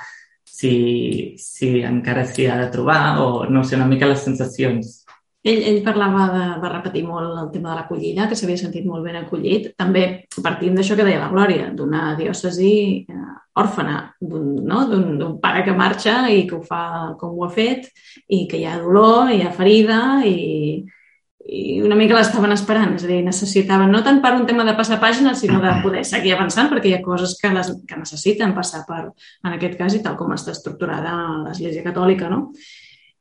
si, 0.58 1.34
si 1.38 1.82
encara 1.86 2.24
s'hi 2.26 2.48
ha 2.50 2.56
de 2.58 2.70
trobar 2.72 3.20
o 3.22 3.44
no 3.46 3.62
sé, 3.64 3.76
una 3.78 3.86
mica 3.86 4.08
les 4.10 4.24
sensacions. 4.26 5.04
Ell, 5.46 5.60
ell 5.70 5.84
parlava 5.86 6.24
de, 6.32 6.46
va 6.58 6.72
repetir 6.72 7.04
molt 7.06 7.30
el 7.44 7.50
tema 7.52 7.70
de 7.70 7.76
l'acollida, 7.78 8.26
que 8.26 8.36
s'havia 8.36 8.58
sentit 8.58 8.86
molt 8.88 9.06
ben 9.06 9.20
acollit. 9.20 9.70
També 9.78 10.02
partint 10.42 10.74
d'això 10.74 10.96
que 10.98 11.06
deia 11.06 11.22
la 11.22 11.30
Glòria, 11.30 11.70
d'una 11.78 12.16
diòcesi 12.18 12.72
eh, 13.06 13.28
òrfana, 13.62 14.00
d'un 14.18 14.66
no? 14.66 15.30
pare 15.42 15.62
que 15.66 15.76
marxa 15.78 16.20
i 16.34 16.42
que 16.48 16.58
ho 16.58 16.62
fa 16.66 16.82
com 17.20 17.38
ho 17.38 17.46
ha 17.46 17.52
fet 17.54 17.86
i 18.26 18.46
que 18.50 18.58
hi 18.58 18.66
ha 18.66 18.80
dolor, 18.82 19.30
hi 19.30 19.44
ha 19.46 19.54
ferida 19.54 20.00
i, 20.26 20.82
i 21.48 21.78
una 21.80 21.96
mica 21.96 22.16
l'estaven 22.16 22.52
esperant, 22.52 22.90
és 22.98 23.06
a 23.06 23.08
dir, 23.08 23.22
necessitaven 23.24 23.88
no 23.92 24.02
tant 24.04 24.18
per 24.24 24.34
un 24.36 24.44
tema 24.48 24.66
de 24.68 24.74
passar 24.76 24.98
pàgines, 25.00 25.40
sinó 25.40 25.62
de 25.64 25.72
poder 25.84 26.04
seguir 26.04 26.34
avançant, 26.36 26.68
perquè 26.72 26.90
hi 26.92 26.98
ha 26.98 27.04
coses 27.04 27.38
que, 27.40 27.52
les, 27.54 27.72
que 27.88 28.00
necessiten 28.00 28.52
passar 28.56 28.84
per, 28.88 29.06
en 29.44 29.56
aquest 29.56 29.78
cas, 29.80 29.96
i 29.96 30.02
tal 30.04 30.18
com 30.20 30.36
està 30.36 30.52
estructurada 30.52 31.16
l'Església 31.46 31.86
Catòlica, 31.86 32.28
no? 32.32 32.50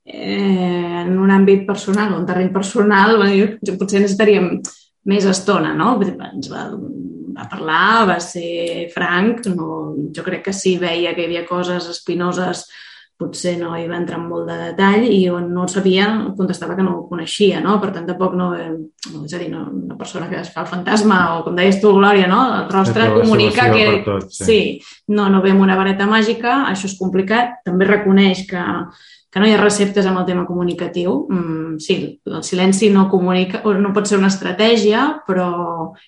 eh, 0.07 1.03
en 1.03 1.17
un 1.19 1.31
àmbit 1.31 1.65
personal 1.67 2.13
o 2.13 2.21
un 2.21 2.27
terreny 2.27 2.51
personal, 2.55 3.19
jo, 3.35 3.75
potser 3.75 4.01
necessitaríem 4.01 4.53
més 5.11 5.27
estona, 5.27 5.73
no? 5.75 5.95
Ens 6.03 6.49
va, 6.51 6.67
va 7.37 7.47
parlar, 7.51 8.07
va 8.13 8.19
ser 8.23 8.87
franc, 8.95 9.45
no, 9.51 9.69
jo 10.15 10.23
crec 10.25 10.47
que 10.47 10.55
sí 10.55 10.77
veia 10.81 11.13
que 11.13 11.25
hi 11.25 11.29
havia 11.29 11.47
coses 11.47 11.89
espinoses 11.91 12.65
potser 13.17 13.55
no 13.57 13.71
hi 13.73 13.87
va 13.89 13.97
entrar 13.97 14.19
en 14.19 14.27
molt 14.29 14.45
de 14.49 14.55
detall 14.59 15.07
i 15.09 15.23
on 15.33 15.49
no 15.53 15.63
el 15.65 15.71
sabia 15.73 16.05
contestava 16.37 16.75
que 16.77 16.85
no 16.85 16.93
ho 16.99 17.07
coneixia, 17.09 17.63
no? 17.65 17.79
Per 17.81 17.89
tant, 17.95 18.05
tampoc 18.05 18.37
no... 18.37 18.51
no 18.53 19.23
és 19.25 19.33
a 19.33 19.41
dir, 19.41 19.49
no, 19.49 19.63
una 19.73 19.97
persona 19.97 20.29
que 20.29 20.37
es 20.43 20.51
fa 20.53 20.63
el 20.63 20.69
fantasma 20.69 21.17
o, 21.33 21.41
com 21.47 21.57
deies 21.57 21.81
tu, 21.81 21.95
Glòria, 21.97 22.29
no? 22.29 22.43
El 22.59 22.69
rostre 22.69 23.09
comunica 23.15 23.71
que... 23.73 23.89
Tot, 24.05 24.29
sí. 24.29 24.45
sí, 24.45 24.61
no, 25.17 25.27
no 25.33 25.41
ve 25.41 25.55
amb 25.55 25.65
una 25.65 25.77
vareta 25.79 26.05
màgica, 26.09 26.63
això 26.69 26.89
és 26.91 26.97
complicat. 27.01 27.57
També 27.65 27.89
reconeix 27.89 28.45
que, 28.49 28.63
que 29.33 29.41
no 29.41 29.49
hi 29.49 29.57
ha 29.57 29.61
receptes 29.63 30.05
amb 30.05 30.21
el 30.21 30.29
tema 30.29 30.45
comunicatiu. 30.45 31.19
Mm, 31.25 31.77
sí, 31.81 31.99
el 32.29 32.43
silenci 32.45 32.93
no 32.93 33.09
comunica, 33.09 33.65
o 33.65 33.73
no 33.73 33.97
pot 33.97 34.05
ser 34.05 34.21
una 34.21 34.29
estratègia, 34.29 35.07
però 35.25 35.49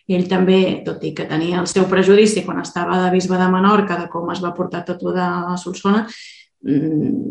ell 0.06 0.30
també, 0.30 0.84
tot 0.86 1.02
i 1.10 1.16
que 1.18 1.26
tenia 1.30 1.64
el 1.64 1.72
seu 1.72 1.90
prejudici 1.90 2.46
quan 2.46 2.62
estava 2.62 3.02
de 3.02 3.14
bisbe 3.18 3.42
de 3.42 3.50
Menorca 3.50 3.98
de 3.98 4.12
com 4.14 4.30
es 4.30 4.46
va 4.46 4.54
portar 4.54 4.86
tot 4.86 5.02
de 5.16 5.32
Solsona, 5.58 6.06
Mm, 6.06 6.39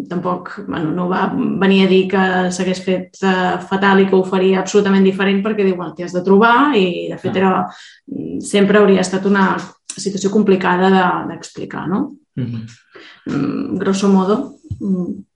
tampoc 0.08 0.54
bueno, 0.66 0.90
no 0.96 1.08
va 1.08 1.26
venir 1.36 1.82
a 1.84 1.88
dir 1.90 2.06
que 2.08 2.22
s'hagués 2.54 2.80
fet 2.80 3.18
uh, 3.20 3.58
fatal 3.60 4.00
i 4.00 4.06
que 4.08 4.16
ho 4.16 4.22
faria 4.24 4.62
absolutament 4.62 5.04
diferent 5.04 5.42
perquè 5.44 5.66
diu, 5.66 5.76
bueno, 5.76 5.92
t'hi 5.94 6.06
has 6.06 6.14
de 6.16 6.22
trobar 6.24 6.72
i 6.76 7.08
de 7.10 7.18
fet 7.20 7.36
era, 7.36 7.66
mm, 8.08 8.38
sempre 8.40 8.80
hauria 8.80 9.04
estat 9.04 9.26
una 9.28 9.50
situació 9.98 10.30
complicada 10.32 10.88
d'explicar, 11.28 11.84
de, 11.84 11.90
no? 11.92 12.00
Mm 12.38 12.46
-hmm. 12.46 13.78
grosso 13.78 14.08
modo. 14.08 14.54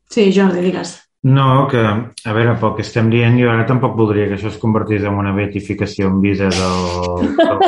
Sí, 0.08 0.32
Jordi, 0.32 0.60
digues. 0.60 1.01
No, 1.22 1.68
que, 1.70 1.78
a 1.78 2.32
veure, 2.34 2.56
pel 2.58 2.72
que 2.74 2.82
estem 2.82 3.06
dient, 3.12 3.36
jo 3.38 3.46
ara 3.52 3.62
tampoc 3.68 3.92
voldria 3.94 4.24
que 4.26 4.34
això 4.34 4.48
es 4.50 4.56
convertís 4.58 5.04
en 5.06 5.14
una 5.14 5.30
beatificació 5.36 6.08
en 6.10 6.16
visa 6.24 6.48
del... 6.50 7.36
del 7.38 7.60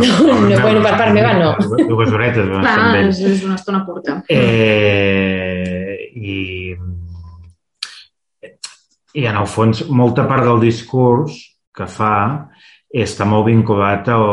no, 0.00 0.14
no, 0.24 0.38
no, 0.48 0.60
bueno, 0.62 0.80
per 0.80 0.94
part 0.96 1.12
meva 1.12 1.34
no. 1.36 1.50
Dues 1.76 2.14
horetes. 2.16 2.48
Clar, 2.54 3.02
és, 3.02 3.20
és 3.20 3.44
una 3.44 3.58
estona 3.60 3.82
curta. 3.84 4.16
Eh, 4.32 6.08
i, 6.16 6.72
I 9.12 9.28
en 9.28 9.36
el 9.42 9.52
fons, 9.52 9.84
molta 9.92 10.24
part 10.30 10.48
del 10.48 10.64
discurs 10.64 11.36
que 11.76 11.84
fa 11.84 12.16
està 12.94 13.26
molt 13.26 13.46
vinculat 13.46 14.08
al, 14.08 14.26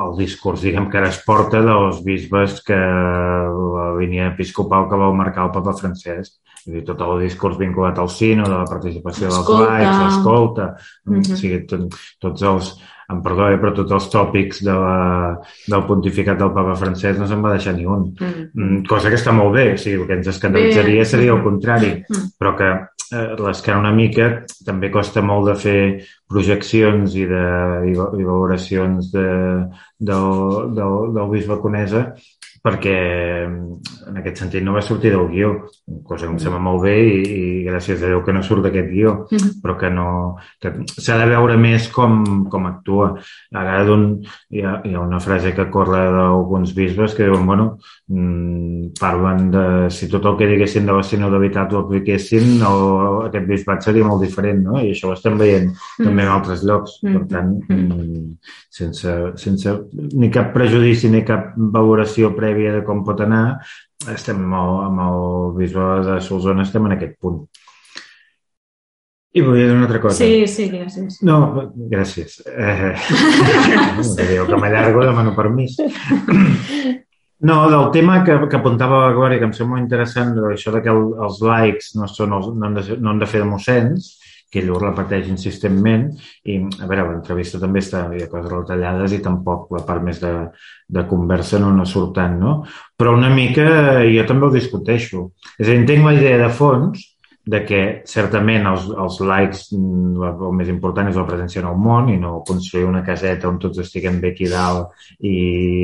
al 0.00 0.16
discurs, 0.18 0.62
diguem, 0.62 0.90
que 0.90 0.98
ara 1.00 1.08
es 1.08 1.20
porta 1.24 1.62
dels 1.64 2.02
bisbes 2.04 2.60
que 2.66 2.76
la 2.76 3.90
línia 3.98 4.30
episcopal 4.32 4.88
que 4.90 5.00
va 5.00 5.12
marcar 5.12 5.46
el 5.48 5.54
papa 5.54 5.76
Francesc 5.78 6.40
és 6.64 6.72
dir, 6.72 6.82
tot 6.88 7.02
el 7.04 7.20
discurs 7.24 7.58
vinculat 7.60 7.98
al 8.00 8.08
de 8.08 8.48
la 8.48 8.64
participació 8.64 9.28
dels 9.28 9.48
laics, 9.48 9.98
l'escolta, 10.00 10.76
mm 11.04 11.14
-hmm. 11.14 11.32
o 11.32 11.36
sigui, 11.36 11.66
tot, 11.66 11.96
tots 12.20 12.42
els, 12.42 12.70
em 13.12 13.20
perdó, 13.22 13.50
eh, 13.50 13.58
però 13.60 13.74
tots 13.74 13.92
els 13.92 14.08
tòpics 14.08 14.64
de 14.64 14.72
la, 14.72 15.38
del 15.68 15.84
pontificat 15.84 16.38
del 16.38 16.52
papa 16.52 16.74
francès 16.74 17.18
no 17.18 17.26
se'n 17.26 17.44
va 17.44 17.52
deixar 17.52 17.74
ni 17.74 17.84
un. 17.84 18.14
Mm. 18.18 18.48
-hmm. 18.54 18.86
Cosa 18.88 19.08
que 19.10 19.16
està 19.16 19.32
molt 19.32 19.52
bé, 19.54 19.74
o 19.74 19.76
sigui, 19.76 20.00
el 20.00 20.06
que 20.06 20.14
ens 20.14 20.26
escandalitzaria 20.26 21.04
seria 21.04 21.32
el 21.32 21.42
contrari, 21.42 21.92
mm. 21.92 22.14
-hmm. 22.14 22.30
però 22.38 22.56
que 22.56 22.68
eh, 23.12 23.34
l'escara 23.40 23.80
una 23.80 23.92
mica. 23.92 24.28
També 24.66 24.90
costa 24.94 25.22
molt 25.22 25.50
de 25.50 25.56
fer 25.60 25.80
projeccions 26.30 27.16
i, 27.18 27.26
de, 27.30 27.44
i, 27.90 27.94
i 27.94 28.28
valoracions 28.28 29.10
de, 29.12 29.28
del, 29.98 30.30
del, 30.78 30.96
del 31.16 31.32
bisbe 31.32 31.60
Conesa 31.62 32.06
perquè 32.64 32.96
en 33.44 34.18
aquest 34.20 34.40
sentit 34.40 34.64
no 34.64 34.72
va 34.72 34.82
sortir 34.84 35.10
del 35.12 35.26
guió, 35.28 35.50
cosa 36.08 36.24
que 36.24 36.32
em 36.32 36.38
sembla 36.40 36.60
molt 36.64 36.84
bé 36.86 36.94
i, 36.96 37.16
i 37.20 37.42
gràcies 37.66 38.00
a 38.00 38.08
Déu 38.08 38.22
que 38.24 38.32
no 38.32 38.40
surt 38.44 38.64
d'aquest 38.64 38.88
guió, 38.88 39.12
mm 39.28 39.36
-hmm. 39.36 39.60
però 39.62 39.76
que 39.76 39.90
no... 39.90 40.36
que 40.60 40.72
s'ha 40.86 41.18
de 41.18 41.26
veure 41.26 41.56
més 41.56 41.88
com, 41.88 42.48
com 42.48 42.66
actua. 42.66 43.18
Ara 43.52 43.84
hi, 43.84 44.62
ha, 44.62 44.80
hi 44.84 44.94
ha 44.94 45.00
una 45.00 45.20
frase 45.20 45.54
que 45.54 45.70
corre 45.70 46.10
d'alguns 46.16 46.74
bisbes 46.74 47.14
que 47.14 47.24
diuen, 47.24 47.46
bueno, 47.46 47.78
mmm, 48.08 48.92
parlen 49.00 49.50
de 49.50 49.90
si 49.90 50.08
tot 50.08 50.24
el 50.24 50.36
que 50.36 50.46
diguessin 50.46 50.86
de 50.86 50.92
la 50.92 51.02
sinodalitat 51.02 51.72
ho 51.72 51.78
apliquessin, 51.78 52.62
o 52.62 53.22
aquest 53.26 53.46
bisbat 53.46 53.82
seria 53.82 54.04
molt 54.04 54.22
diferent, 54.22 54.64
no? 54.64 54.80
I 54.80 54.92
això 54.92 55.08
ho 55.08 55.12
estem 55.12 55.36
veient 55.38 55.68
mm 55.68 55.74
-hmm. 55.74 56.04
també 56.04 56.22
en 56.22 56.28
altres 56.28 56.64
llocs. 56.64 56.98
Mm 57.02 57.08
-hmm. 57.08 57.18
Per 57.18 57.26
tant, 57.28 57.50
mm, 57.68 58.36
sense, 58.70 59.32
sense 59.36 59.68
ni 59.92 60.30
cap 60.30 60.52
prejudici 60.52 61.08
ni 61.08 61.24
cap 61.24 61.52
valoració 61.56 62.34
prèvia 62.34 62.53
prèvia 62.54 62.78
de 62.78 62.84
com 62.86 63.02
pot 63.04 63.20
anar, 63.24 63.58
estem 64.14 64.40
el, 64.46 64.72
amb 64.86 65.04
el 65.04 65.20
bisbe 65.58 65.90
de 66.06 66.20
Solsona 66.22 66.62
estem 66.62 66.86
en 66.86 66.96
aquest 66.96 67.18
punt. 67.20 67.44
I 69.34 69.42
volia 69.42 69.66
dir 69.66 69.74
una 69.74 69.88
altra 69.88 69.98
cosa. 69.98 70.22
Sí, 70.22 70.46
sí, 70.46 70.68
gràcies. 70.70 71.18
No, 71.26 71.38
gràcies. 71.90 72.36
Eh, 72.46 72.92
no, 73.98 74.44
que 74.46 74.58
m'allargo, 74.62 75.02
demano 75.02 75.34
permís. 75.34 75.74
No, 77.44 77.56
del 77.68 77.90
tema 77.92 78.20
que, 78.24 78.36
que 78.48 78.56
apuntava 78.56 79.00
la 79.02 79.16
Glòria, 79.16 79.40
que 79.40 79.48
em 79.50 79.56
sembla 79.56 79.80
interessant, 79.82 80.30
això 80.48 80.70
de 80.72 80.80
que 80.84 80.92
el, 80.92 81.02
els 81.26 81.42
likes 81.44 81.90
no, 81.98 82.06
són 82.08 82.32
els, 82.38 82.46
no, 82.54 82.70
han 82.70 82.78
de, 82.78 82.84
no 83.02 83.10
han 83.10 83.20
de 83.20 83.28
fer 83.28 83.42
de 83.42 83.48
mossens, 83.50 84.14
que 84.50 84.60
ell 84.62 84.70
ho 84.70 84.78
repeteix 84.78 85.28
insistentment 85.30 86.06
i, 86.44 86.60
a 86.60 86.86
veure, 86.86 87.08
l'entrevista 87.08 87.58
també 87.62 87.82
està, 87.82 88.04
hi 88.14 88.22
ha 88.22 88.30
coses 88.30 88.52
retallades 88.52 89.16
i 89.16 89.22
tampoc 89.24 89.72
la 89.74 89.82
part 89.88 90.04
més 90.06 90.20
de, 90.22 90.34
de 90.88 91.06
conversa 91.10 91.58
no 91.62 91.72
no 91.74 91.86
surt 91.88 92.14
tant, 92.20 92.38
no? 92.38 92.60
Però 92.96 93.16
una 93.18 93.32
mica 93.34 93.66
jo 94.06 94.28
també 94.28 94.46
ho 94.46 94.54
discuteixo. 94.54 95.30
És 95.58 95.66
a 95.66 95.72
dir, 95.72 95.80
entenc 95.82 96.06
la 96.06 96.14
idea 96.20 96.38
de 96.44 96.52
fons 96.54 97.10
de 97.44 97.60
que 97.68 97.80
certament 98.08 98.64
els, 98.70 98.86
els 98.88 99.18
likes 99.20 99.66
mm, 99.76 100.22
el 100.32 100.54
més 100.56 100.70
important 100.72 101.10
és 101.10 101.18
la 101.18 101.26
presència 101.28 101.60
en 101.60 101.68
el 101.68 101.76
món 101.80 102.08
i 102.08 102.16
no 102.20 102.38
construir 102.48 102.86
una 102.88 103.02
caseta 103.04 103.50
on 103.50 103.58
tots 103.60 103.82
estiguem 103.82 104.16
bé 104.22 104.32
aquí 104.32 104.48
dalt 104.48 104.94
i 105.20 105.34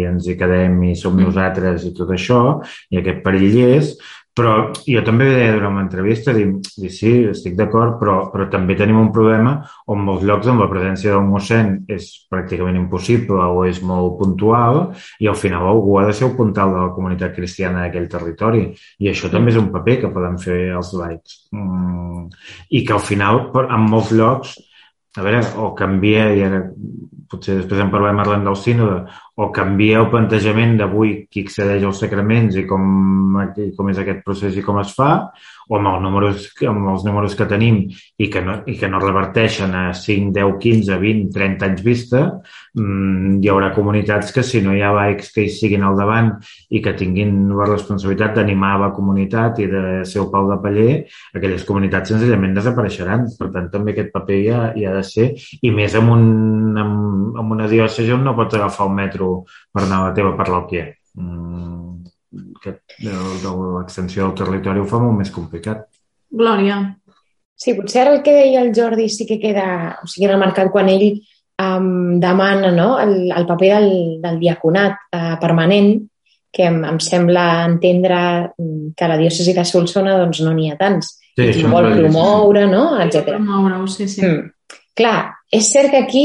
ens 0.09 0.29
hi 0.29 0.39
quedem 0.41 0.79
i 0.89 0.95
som 0.97 1.13
mm. 1.19 1.27
nosaltres 1.29 1.85
i 1.85 1.93
tot 1.97 2.15
això, 2.17 2.41
i 2.89 3.03
aquest 3.03 3.21
perill 3.27 3.59
és, 3.67 3.93
però 4.37 4.71
jo 4.87 5.01
també 5.05 5.27
deia 5.27 5.55
durant 5.57 5.77
l'entrevista, 5.77 6.33
dir, 6.37 6.47
dir 6.79 6.91
sí, 6.95 7.11
estic 7.33 7.57
d'acord, 7.59 7.97
però, 8.01 8.17
però 8.33 8.47
també 8.53 8.77
tenim 8.79 9.01
un 9.01 9.11
problema 9.15 9.57
on 9.91 10.05
molts 10.07 10.25
llocs 10.27 10.49
on 10.53 10.63
la 10.63 10.69
presència 10.71 11.17
del 11.17 11.27
mossèn 11.27 11.73
és 11.91 12.07
pràcticament 12.31 12.79
impossible 12.79 13.51
o 13.51 13.65
és 13.69 13.83
molt 13.83 14.17
puntual 14.21 14.81
i 15.21 15.29
al 15.31 15.39
final 15.39 15.67
algú 15.73 15.99
ha 15.99 16.07
de 16.07 16.15
ser 16.17 16.29
el 16.29 16.37
puntal 16.39 16.75
de 16.77 16.81
la 16.85 16.95
comunitat 16.95 17.35
cristiana 17.37 17.85
d'aquell 17.85 18.09
territori. 18.13 18.65
I 19.03 19.11
això 19.11 19.33
també 19.33 19.51
és 19.51 19.61
un 19.61 19.71
paper 19.75 19.99
que 20.05 20.15
poden 20.15 20.39
fer 20.41 20.61
els 20.79 20.95
laics. 20.95 21.39
Mm, 21.57 22.29
I 22.71 22.85
que 22.87 22.97
al 22.97 23.05
final, 23.05 23.49
en 23.67 23.89
molts 23.91 24.15
llocs, 24.15 24.57
a 25.19 25.27
veure, 25.27 25.43
o 25.59 25.73
canvia, 25.75 26.29
i 26.39 26.45
ara 26.47 26.63
potser 27.31 27.61
després 27.61 27.83
en 27.83 27.91
parlem 27.93 28.19
parlant 28.19 28.47
del 28.47 28.57
sínode, 28.59 29.03
o 29.41 29.49
canvia 29.57 30.03
el 30.03 30.11
plantejament 30.13 30.75
d'avui 30.77 31.15
qui 31.33 31.47
accedeix 31.47 31.87
als 31.87 32.03
sacraments 32.03 32.59
i 32.61 32.67
com, 32.69 32.85
com 33.77 33.89
és 33.89 34.01
aquest 34.03 34.21
procés 34.27 34.59
i 34.61 34.65
com 34.67 34.81
es 34.83 34.93
fa, 34.97 35.13
o 35.71 35.79
amb 35.79 35.87
els 35.87 36.03
números, 36.03 36.47
amb 36.67 36.89
els 36.93 37.05
números 37.07 37.37
que 37.39 37.47
tenim 37.49 37.85
i 38.19 38.27
que 38.29 38.43
no, 38.43 38.57
i 38.69 38.75
que 38.77 38.89
no 38.91 39.01
reverteixen 39.01 39.73
a 39.79 39.85
5, 39.95 40.33
10, 40.35 40.57
15, 40.65 40.99
20, 40.99 41.31
30 41.37 41.69
anys 41.69 41.85
vista, 41.87 42.23
mmm, 42.75 43.39
hi 43.41 43.53
haurà 43.53 43.71
comunitats 43.77 44.35
que 44.35 44.45
si 44.45 44.61
no 44.65 44.75
hi 44.75 44.83
ha 44.83 44.91
laics 44.97 45.31
que 45.33 45.47
hi 45.47 45.53
siguin 45.55 45.87
al 45.87 45.97
davant 45.97 46.33
i 46.75 46.83
que 46.83 46.97
tinguin 46.99 47.55
la 47.55 47.71
responsabilitat 47.71 48.35
d'animar 48.37 48.75
la 48.83 48.91
comunitat 48.97 49.63
i 49.63 49.71
de 49.71 49.85
ser 50.11 50.25
el 50.25 50.29
pal 50.35 50.51
de 50.51 50.59
paller, 50.67 50.91
aquelles 51.39 51.65
comunitats 51.69 52.13
senzillament 52.13 52.59
desapareixeran. 52.59 53.29
Per 53.39 53.49
tant, 53.55 53.71
també 53.73 53.95
aquest 53.95 54.11
paper 54.13 54.41
hi 54.41 54.51
ha, 54.51 54.61
hi 54.75 54.89
ha 54.91 54.97
de 54.99 55.07
ser, 55.07 55.31
i 55.63 55.73
més 55.73 55.95
amb, 55.97 56.13
un, 56.19 56.77
amb, 56.83 57.41
amb 57.41 57.57
una 57.57 57.71
diòcesi 57.71 58.11
on 58.19 58.27
no 58.27 58.35
pots 58.37 58.59
agafar 58.59 58.91
el 58.91 58.97
metro 58.99 59.30
per 59.73 59.85
anar 59.85 60.01
a 60.01 60.09
la 60.09 60.17
teva 60.17 60.37
parròquia. 60.39 60.89
Mm 61.19 61.81
que 62.63 62.71
de, 62.99 63.11
de 63.43 63.53
l'extensió 63.77 64.27
del 64.27 64.37
territori 64.39 64.81
ho 64.81 64.89
fa 64.89 65.01
molt 65.03 65.19
més 65.19 65.33
complicat. 65.35 65.87
Glòria. 66.31 66.79
Sí, 67.61 67.75
potser 67.77 68.05
ara 68.05 68.15
el 68.17 68.23
que 68.25 68.35
deia 68.37 68.63
el 68.65 68.71
Jordi 68.77 69.09
sí 69.13 69.27
que 69.29 69.41
queda, 69.43 69.99
o 70.01 70.09
sigui, 70.09 70.29
remarcat 70.31 70.71
quan 70.73 70.89
ell 70.89 71.09
um, 71.11 72.21
demana 72.23 72.71
no, 72.73 72.93
el, 73.03 73.33
el 73.37 73.49
paper 73.49 73.73
del, 73.75 73.91
del 74.23 74.39
diaconat 74.41 75.11
uh, 75.11 75.35
permanent, 75.43 75.93
que 76.51 76.67
em, 76.67 76.81
em 76.87 77.01
sembla 77.03 77.67
entendre 77.67 78.21
mm, 78.55 78.95
que 78.97 79.11
la 79.11 79.19
diòcesi 79.21 79.55
de 79.57 79.67
Solsona 79.67 80.17
doncs, 80.23 80.41
no 80.47 80.55
n'hi 80.55 80.71
ha 80.71 80.79
tants. 80.81 81.17
Sí, 81.37 81.51
I 81.63 81.67
vol 81.71 81.91
promoure, 81.93 82.65
no? 82.71 82.85
etc. 83.03 83.35
Promoure-ho, 83.35 83.85
sí, 83.91 84.09
sí. 84.11 84.25
Mm. 84.27 84.79
Clar, 84.99 85.19
és 85.53 85.69
cert 85.73 85.93
que 85.93 86.01
aquí 86.01 86.25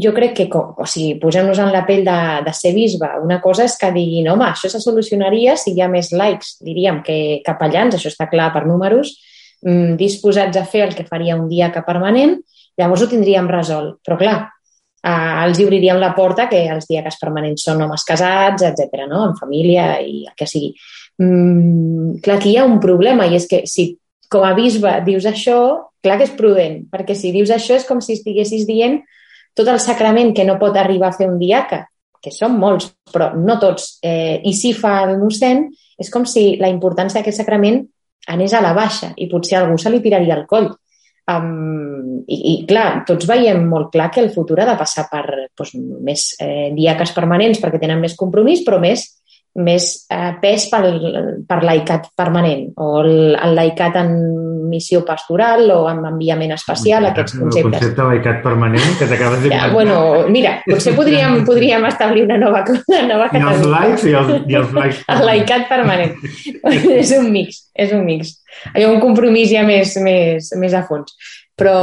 jo 0.00 0.12
crec 0.16 0.32
que, 0.36 0.46
o 0.52 0.86
sigui, 0.88 1.18
posem-nos 1.20 1.58
en 1.60 1.72
la 1.72 1.82
pell 1.88 2.04
de, 2.06 2.18
de 2.46 2.54
ser 2.56 2.72
bisbe, 2.72 3.10
una 3.22 3.40
cosa 3.44 3.66
és 3.68 3.76
que 3.76 3.90
diguin, 3.92 4.30
home, 4.32 4.46
això 4.48 4.70
se 4.72 4.80
solucionaria 4.80 5.56
si 5.60 5.74
hi 5.74 5.82
ha 5.84 5.90
més 5.92 6.12
likes, 6.16 6.56
diríem, 6.64 7.02
que 7.04 7.42
capellans, 7.44 7.98
això 7.98 8.08
està 8.12 8.30
clar 8.30 8.48
per 8.54 8.64
números, 8.64 9.12
mmm, 9.66 9.98
disposats 10.00 10.56
a 10.56 10.64
fer 10.64 10.86
el 10.88 10.96
que 10.96 11.06
faria 11.08 11.36
un 11.36 11.46
dia 11.50 11.70
que 11.74 11.84
permanent, 11.84 12.38
llavors 12.80 13.04
ho 13.04 13.10
tindríem 13.10 13.50
resolt. 13.52 13.98
Però, 14.06 14.16
clar, 14.16 14.38
eh, 15.04 15.44
els 15.44 15.60
obriríem 15.60 16.00
la 16.00 16.14
porta 16.16 16.48
que 16.48 16.64
els 16.72 16.88
diaques 16.88 17.20
permanents 17.20 17.68
són 17.68 17.84
homes 17.84 18.08
casats, 18.08 18.64
etc, 18.70 19.04
no? 19.10 19.26
en 19.28 19.36
família 19.36 19.98
i 20.00 20.24
el 20.24 20.36
que 20.38 20.48
sigui. 20.48 20.72
Mm, 21.20 22.22
clar, 22.24 22.40
aquí 22.40 22.54
hi 22.54 22.60
ha 22.60 22.68
un 22.68 22.80
problema 22.80 23.28
i 23.28 23.36
és 23.36 23.46
que 23.50 23.66
si 23.68 23.92
com 24.32 24.46
a 24.48 24.54
bisbe 24.56 24.90
dius 25.04 25.26
això, 25.28 25.58
clar 26.02 26.16
que 26.18 26.24
és 26.24 26.36
prudent, 26.38 26.86
perquè 26.88 27.14
si 27.14 27.34
dius 27.34 27.52
això 27.52 27.76
és 27.76 27.84
com 27.84 28.00
si 28.00 28.16
estiguessis 28.16 28.64
dient 28.66 29.02
tot 29.54 29.68
el 29.68 29.80
sacrament 29.80 30.32
que 30.36 30.46
no 30.48 30.58
pot 30.60 30.76
arribar 30.76 31.10
a 31.10 31.16
fer 31.16 31.28
un 31.30 31.38
diaca, 31.40 31.84
que 32.22 32.30
són 32.30 32.54
molts, 32.58 32.92
però 33.12 33.32
no 33.34 33.58
tots, 33.60 33.98
eh, 34.02 34.40
i 34.46 34.52
si 34.54 34.72
fa 34.76 35.00
el 35.08 35.16
mossèn, 35.20 35.66
és 35.98 36.10
com 36.10 36.24
si 36.28 36.56
la 36.60 36.70
importància 36.70 37.20
d'aquest 37.20 37.42
sacrament 37.42 37.82
anés 38.32 38.54
a 38.54 38.62
la 38.62 38.72
baixa 38.76 39.10
i 39.16 39.28
potser 39.30 39.58
algú 39.58 39.78
se 39.78 39.90
li 39.90 40.00
tiraria 40.04 40.36
el 40.38 40.46
coll. 40.46 40.70
Um, 41.32 42.22
i, 42.26 42.36
I, 42.36 42.52
clar, 42.66 43.04
tots 43.06 43.28
veiem 43.30 43.62
molt 43.70 43.92
clar 43.94 44.08
que 44.10 44.22
el 44.22 44.32
futur 44.34 44.58
ha 44.60 44.66
de 44.66 44.78
passar 44.78 45.06
per 45.10 45.22
doncs, 45.58 45.74
més 46.02 46.24
eh, 46.42 46.70
diaques 46.74 47.14
permanents 47.14 47.60
perquè 47.62 47.78
tenen 47.82 48.02
més 48.02 48.16
compromís, 48.18 48.64
però 48.66 48.80
més 48.82 49.06
més 49.60 50.06
eh, 50.08 50.30
pes 50.40 50.64
pel, 50.72 50.94
per 51.44 51.58
laicat 51.60 52.06
permanent 52.16 52.70
o 52.80 52.86
el, 53.02 53.34
el 53.36 53.56
laicat 53.56 53.98
en 54.00 54.14
missió 54.72 55.02
pastoral 55.04 55.66
o 55.74 55.82
en 55.90 56.00
enviament 56.08 56.54
espacial, 56.56 57.04
el 57.04 57.10
aquests 57.10 57.36
conceptes. 57.36 57.66
El 57.66 57.74
concepte 57.74 58.06
laicat 58.08 58.38
permanent 58.46 58.96
que 58.96 59.08
t'acabes 59.10 59.42
d'inventar. 59.42 59.66
Ja, 59.66 59.74
bueno, 59.74 59.98
mira, 60.32 60.54
potser 60.64 60.94
podríem, 60.96 61.42
podríem 61.48 61.84
establir 61.90 62.24
una 62.24 62.38
nova, 62.40 62.64
una 62.70 63.02
nova 63.10 63.28
categoria. 63.28 63.52
I 63.52 63.58
els 63.58 63.68
laics 63.74 64.06
i 64.06 64.16
els, 64.22 64.32
i 64.48 64.58
els 64.62 64.72
laics. 64.78 65.04
El 65.12 65.22
laicat 65.28 65.68
permanent. 65.68 66.16
és 67.02 67.12
un 67.18 67.28
mix, 67.34 67.60
és 67.76 67.92
un 67.92 68.06
mix. 68.08 68.32
Hi 68.72 68.86
ha 68.86 68.90
un 68.94 69.04
compromís 69.04 69.52
ja 69.52 69.66
més, 69.68 69.92
més, 70.00 70.48
més 70.56 70.72
a 70.72 70.84
fons. 70.88 71.12
Però, 71.60 71.76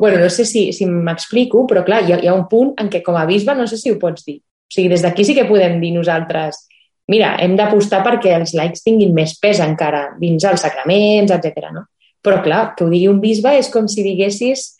bueno, 0.00 0.18
no 0.18 0.28
sé 0.32 0.42
si, 0.48 0.66
si 0.74 0.90
m'explico, 0.90 1.62
però 1.70 1.84
clar, 1.86 2.02
hi 2.02 2.16
ha, 2.16 2.18
hi 2.24 2.28
ha 2.28 2.34
un 2.34 2.48
punt 2.50 2.74
en 2.82 2.90
què 2.90 3.04
com 3.06 3.14
a 3.14 3.28
bisbe 3.30 3.54
no 3.54 3.70
sé 3.70 3.78
si 3.78 3.94
ho 3.94 4.02
pots 4.02 4.26
dir. 4.26 4.40
O 4.42 4.74
sigui, 4.74 4.90
des 4.90 5.04
d'aquí 5.04 5.22
sí 5.22 5.36
que 5.38 5.46
podem 5.46 5.78
dir 5.78 5.92
nosaltres 5.94 6.64
mira, 7.10 7.34
hem 7.42 7.56
d'apostar 7.58 8.02
perquè 8.06 8.36
els 8.38 8.54
laics 8.56 8.84
tinguin 8.84 9.14
més 9.16 9.36
pes 9.40 9.60
encara 9.60 10.06
dins 10.20 10.44
els 10.44 10.64
sacraments, 10.64 11.34
etc. 11.34 11.68
No? 11.74 11.84
Però, 12.24 12.40
clar, 12.44 12.62
que 12.76 12.86
ho 12.86 12.92
digui 12.92 13.10
un 13.10 13.20
bisbe 13.20 13.52
és 13.58 13.68
com 13.72 13.88
si 13.90 14.06
diguessis 14.06 14.72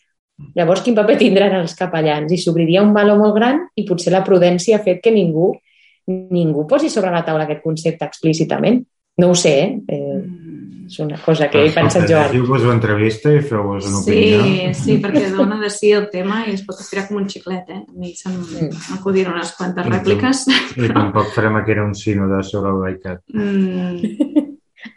llavors 0.55 0.81
quin 0.83 0.95
paper 0.97 1.15
tindran 1.19 1.53
els 1.61 1.77
capellans 1.79 2.33
i 2.35 2.39
s'obriria 2.41 2.83
un 2.83 2.91
valor 2.95 3.21
molt 3.21 3.37
gran 3.37 3.61
i 3.79 3.85
potser 3.87 4.11
la 4.11 4.23
prudència 4.25 4.79
ha 4.79 4.83
fet 4.83 4.99
que 5.03 5.13
ningú 5.15 5.53
ningú 6.07 6.67
posi 6.67 6.89
sobre 6.89 7.11
la 7.11 7.23
taula 7.25 7.45
aquest 7.45 7.63
concepte 7.63 8.05
explícitament. 8.05 8.83
No 9.17 9.31
ho 9.31 9.35
sé, 9.37 9.55
eh? 9.63 9.95
eh 9.95 10.21
és 10.85 10.99
una 11.01 11.17
cosa 11.17 11.47
que 11.49 11.63
he 11.65 11.71
pensat 11.73 12.05
jo. 12.09 12.17
Llegiu-vos 12.19 12.65
l'entrevista 12.67 13.31
i 13.33 13.41
feu-vos 13.41 13.87
una 13.89 14.01
sí, 14.03 14.15
opinió. 14.15 14.73
Sí, 14.73 14.83
sí, 14.83 14.97
perquè 15.03 15.29
dona 15.33 15.57
de 15.61 15.69
si 15.73 15.91
el 15.97 16.09
tema 16.13 16.43
i 16.45 16.53
es 16.53 16.65
pot 16.67 16.79
estirar 16.81 17.07
com 17.09 17.19
un 17.21 17.29
xiclet, 17.31 17.71
eh? 17.73 17.81
A 17.81 17.99
mi 17.99 18.13
se'm 18.17 18.35
mm. 18.37 19.29
unes 19.33 19.53
quantes 19.57 19.89
rèpliques. 19.89 20.45
I 20.75 20.85
però... 20.85 20.93
tampoc 20.99 21.33
farem 21.35 21.57
aquí 21.61 21.79
un 21.81 21.95
sínode 21.97 22.43
sobre 22.45 22.73
el 22.73 22.83
laicat. 22.85 23.23
Mm. 23.33 24.51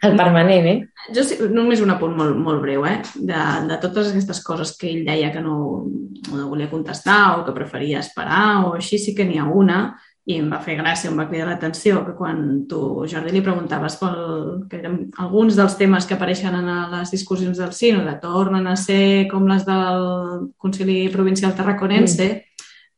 El 0.05 0.15
permanent, 0.15 0.67
eh? 0.69 0.77
Jo 1.15 1.23
sí, 1.25 1.39
només 1.49 1.81
un 1.81 1.89
apunt 1.91 2.13
molt, 2.15 2.37
molt 2.37 2.61
breu, 2.61 2.85
eh? 2.87 2.99
De, 3.15 3.39
de 3.67 3.79
totes 3.81 4.11
aquestes 4.11 4.43
coses 4.45 4.75
que 4.77 4.87
ell 4.91 5.01
deia 5.07 5.31
que 5.33 5.41
no, 5.43 5.57
no 6.29 6.45
volia 6.51 6.69
contestar 6.71 7.39
o 7.39 7.43
que 7.47 7.55
preferia 7.55 8.03
esperar 8.03 8.67
o 8.67 8.75
així, 8.77 9.01
sí 9.01 9.15
que 9.17 9.25
n'hi 9.27 9.41
ha 9.41 9.49
una 9.49 9.81
i 10.29 10.35
em 10.37 10.49
va 10.51 10.59
fer 10.61 10.75
gràcia, 10.77 11.09
em 11.09 11.17
va 11.17 11.25
cridar 11.29 11.47
l'atenció 11.49 12.03
que 12.05 12.13
quan 12.17 12.41
tu, 12.69 12.79
Jordi, 13.09 13.31
li 13.33 13.41
preguntaves 13.41 13.95
pel, 13.97 14.19
que 14.69 14.77
eren 14.77 14.99
alguns 15.23 15.57
dels 15.57 15.77
temes 15.79 16.05
que 16.05 16.13
apareixen 16.17 16.53
en 16.59 16.69
les 16.91 17.09
discussions 17.15 17.57
del 17.57 17.73
sínode 17.73 18.13
tornen 18.21 18.69
a 18.69 18.75
ser 18.77 19.25
com 19.31 19.47
les 19.49 19.65
del 19.65 20.05
Concili 20.61 20.99
Provincial 21.09 21.55
Tarraconense, 21.57 22.27
mm. 22.27 22.48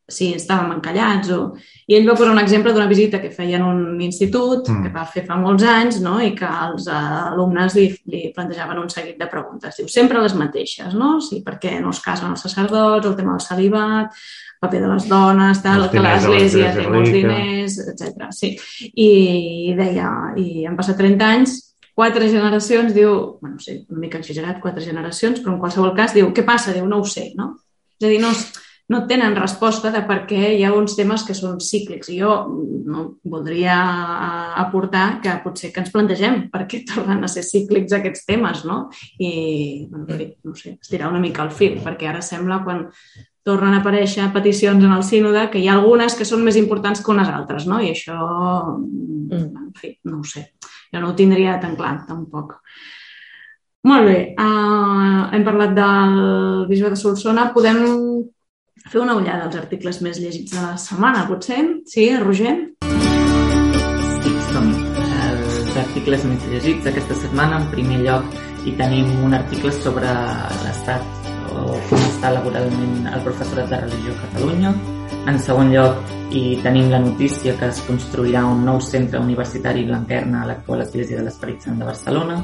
Si 0.08 0.32
estàvem 0.36 0.74
encallats 0.76 1.30
o... 1.34 1.40
I 1.88 1.96
ell 1.96 2.06
va 2.08 2.14
posar 2.16 2.32
un 2.32 2.40
exemple 2.40 2.72
d'una 2.72 2.88
visita 2.90 3.20
que 3.22 3.30
feien 3.34 3.62
un 3.66 4.00
institut 4.04 4.68
mm. 4.68 4.84
que 4.84 4.92
va 4.94 5.04
fer 5.08 5.24
fa 5.26 5.36
molts 5.40 5.64
anys 5.68 6.00
no? 6.04 6.18
i 6.22 6.30
que 6.36 6.48
els 6.48 6.86
alumnes 6.92 7.76
li, 7.78 7.88
li 8.12 8.22
plantejaven 8.34 8.80
un 8.82 8.90
seguit 8.92 9.18
de 9.20 9.28
preguntes. 9.30 9.78
Diu, 9.78 9.90
sempre 9.92 10.22
les 10.22 10.36
mateixes, 10.38 10.94
no? 10.98 11.16
Sí, 11.24 11.42
per 11.46 11.58
què 11.62 11.78
no 11.82 11.92
es 11.94 12.00
casen 12.04 12.32
els 12.32 12.44
sacerdots, 12.46 13.08
el 13.08 13.18
tema 13.18 13.36
del 13.36 13.44
celibat, 13.44 14.22
paper 14.62 14.80
de 14.84 14.92
les 14.92 15.08
dones, 15.10 15.60
tal, 15.64 15.88
que 15.90 16.02
l'Església 16.02 16.70
té 16.76 16.86
molts 16.86 17.10
diners, 17.10 17.78
etc. 17.92 18.30
Sí. 18.36 18.54
I 18.94 19.74
deia, 19.78 20.08
i 20.38 20.64
han 20.68 20.78
passat 20.78 21.00
30 21.02 21.30
anys, 21.34 21.56
quatre 21.98 22.28
generacions, 22.30 22.94
diu, 22.94 23.38
bueno, 23.40 23.58
no 23.58 23.64
sé, 23.64 23.82
una 23.90 24.04
mica 24.06 24.20
exagerat, 24.22 24.60
quatre 24.62 24.84
generacions, 24.84 25.42
però 25.42 25.56
en 25.56 25.62
qualsevol 25.62 25.96
cas 25.98 26.14
diu, 26.14 26.30
què 26.32 26.46
passa? 26.46 26.74
Diu, 26.76 26.86
no 26.88 27.02
ho 27.02 27.08
sé, 27.08 27.32
no? 27.38 27.56
És 27.98 28.06
a 28.06 28.12
dir, 28.12 28.20
no, 28.22 28.30
no 28.92 29.06
tenen 29.08 29.34
resposta 29.38 29.90
de 29.94 30.02
per 30.04 30.18
què 30.28 30.52
hi 30.52 30.62
ha 30.66 30.74
uns 30.76 30.94
temes 30.98 31.24
que 31.24 31.36
són 31.36 31.58
cíclics. 31.64 32.10
I 32.12 32.20
jo 32.20 32.34
no, 32.92 33.06
voldria 33.24 33.78
aportar 34.60 35.06
que 35.24 35.34
potser 35.44 35.72
que 35.72 35.80
ens 35.82 35.92
plantegem 35.94 36.46
per 36.52 36.66
què 36.68 36.82
tornen 36.92 37.24
a 37.24 37.30
ser 37.32 37.46
cíclics 37.48 37.96
aquests 37.96 38.26
temes, 38.28 38.64
no? 38.68 38.84
I, 39.18 39.32
bueno, 39.90 40.30
no 40.44 40.56
sé, 40.58 40.76
estirar 40.76 41.10
una 41.10 41.22
mica 41.22 41.46
el 41.46 41.52
fil, 41.56 41.78
perquè 41.84 42.10
ara 42.12 42.22
sembla 42.24 42.60
quan 42.66 42.86
tornen 43.42 43.74
a 43.74 43.80
aparèixer 43.82 44.28
peticions 44.34 44.84
en 44.84 44.92
el 44.94 45.02
sínode, 45.06 45.48
que 45.50 45.62
hi 45.62 45.66
ha 45.66 45.76
algunes 45.78 46.14
que 46.18 46.26
són 46.28 46.44
més 46.46 46.58
importants 46.60 47.02
que 47.02 47.10
unes 47.14 47.30
altres, 47.32 47.66
no? 47.66 47.80
I 47.82 47.90
això, 47.90 48.18
mm. 48.78 49.46
en 49.64 49.72
fi, 49.78 49.96
no 50.06 50.20
ho 50.20 50.26
sé. 50.28 50.50
Jo 50.92 51.00
no 51.00 51.10
ho 51.10 51.16
tindria 51.18 51.56
tan 51.62 51.74
clar, 51.78 51.96
tampoc. 52.06 52.58
Molt 53.88 54.06
bé, 54.06 54.18
uh, 54.38 55.32
hem 55.34 55.42
parlat 55.42 55.72
del 55.74 56.12
bisbe 56.68 56.92
de 56.92 56.98
Solsona. 57.00 57.48
Podem 57.56 57.80
fer 58.90 59.00
una 59.02 59.16
ullada 59.18 59.46
als 59.46 59.56
articles 59.60 60.00
més 60.02 60.20
llegits 60.22 60.54
de 60.54 60.62
la 60.62 60.76
setmana, 60.80 61.26
potser? 61.28 61.60
Sí, 61.86 62.08
Roger? 62.22 62.54
Sí, 64.22 64.32
som 64.50 64.70
els 64.72 65.76
articles 65.84 66.24
més 66.28 66.46
llegits 66.50 66.86
d'aquesta 66.86 67.18
setmana. 67.24 67.60
En 67.62 67.68
primer 67.74 68.00
lloc, 68.06 68.40
hi 68.66 68.74
tenim 68.78 69.10
un 69.26 69.34
article 69.38 69.72
sobre 69.82 70.10
l'estat 70.64 71.22
o 71.52 71.76
com 71.88 72.00
està 72.00 72.32
laboralment 72.32 73.08
el 73.12 73.22
professorat 73.26 73.70
de 73.70 73.80
religió 73.84 74.14
a 74.14 74.20
Catalunya. 74.26 74.72
En 75.28 75.38
segon 75.38 75.70
lloc, 75.70 76.00
hi 76.32 76.56
tenim 76.64 76.88
la 76.90 76.98
notícia 77.02 77.54
que 77.58 77.68
es 77.68 77.82
construirà 77.86 78.44
un 78.48 78.64
nou 78.66 78.80
centre 78.82 79.20
universitari 79.20 79.84
blanquerna 79.86 80.42
a 80.42 80.48
l'actual 80.48 80.82
Església 80.86 81.20
de 81.20 81.26
l'Esperit 81.28 81.62
Sant 81.62 81.78
de 81.78 81.86
Barcelona. 81.86 82.40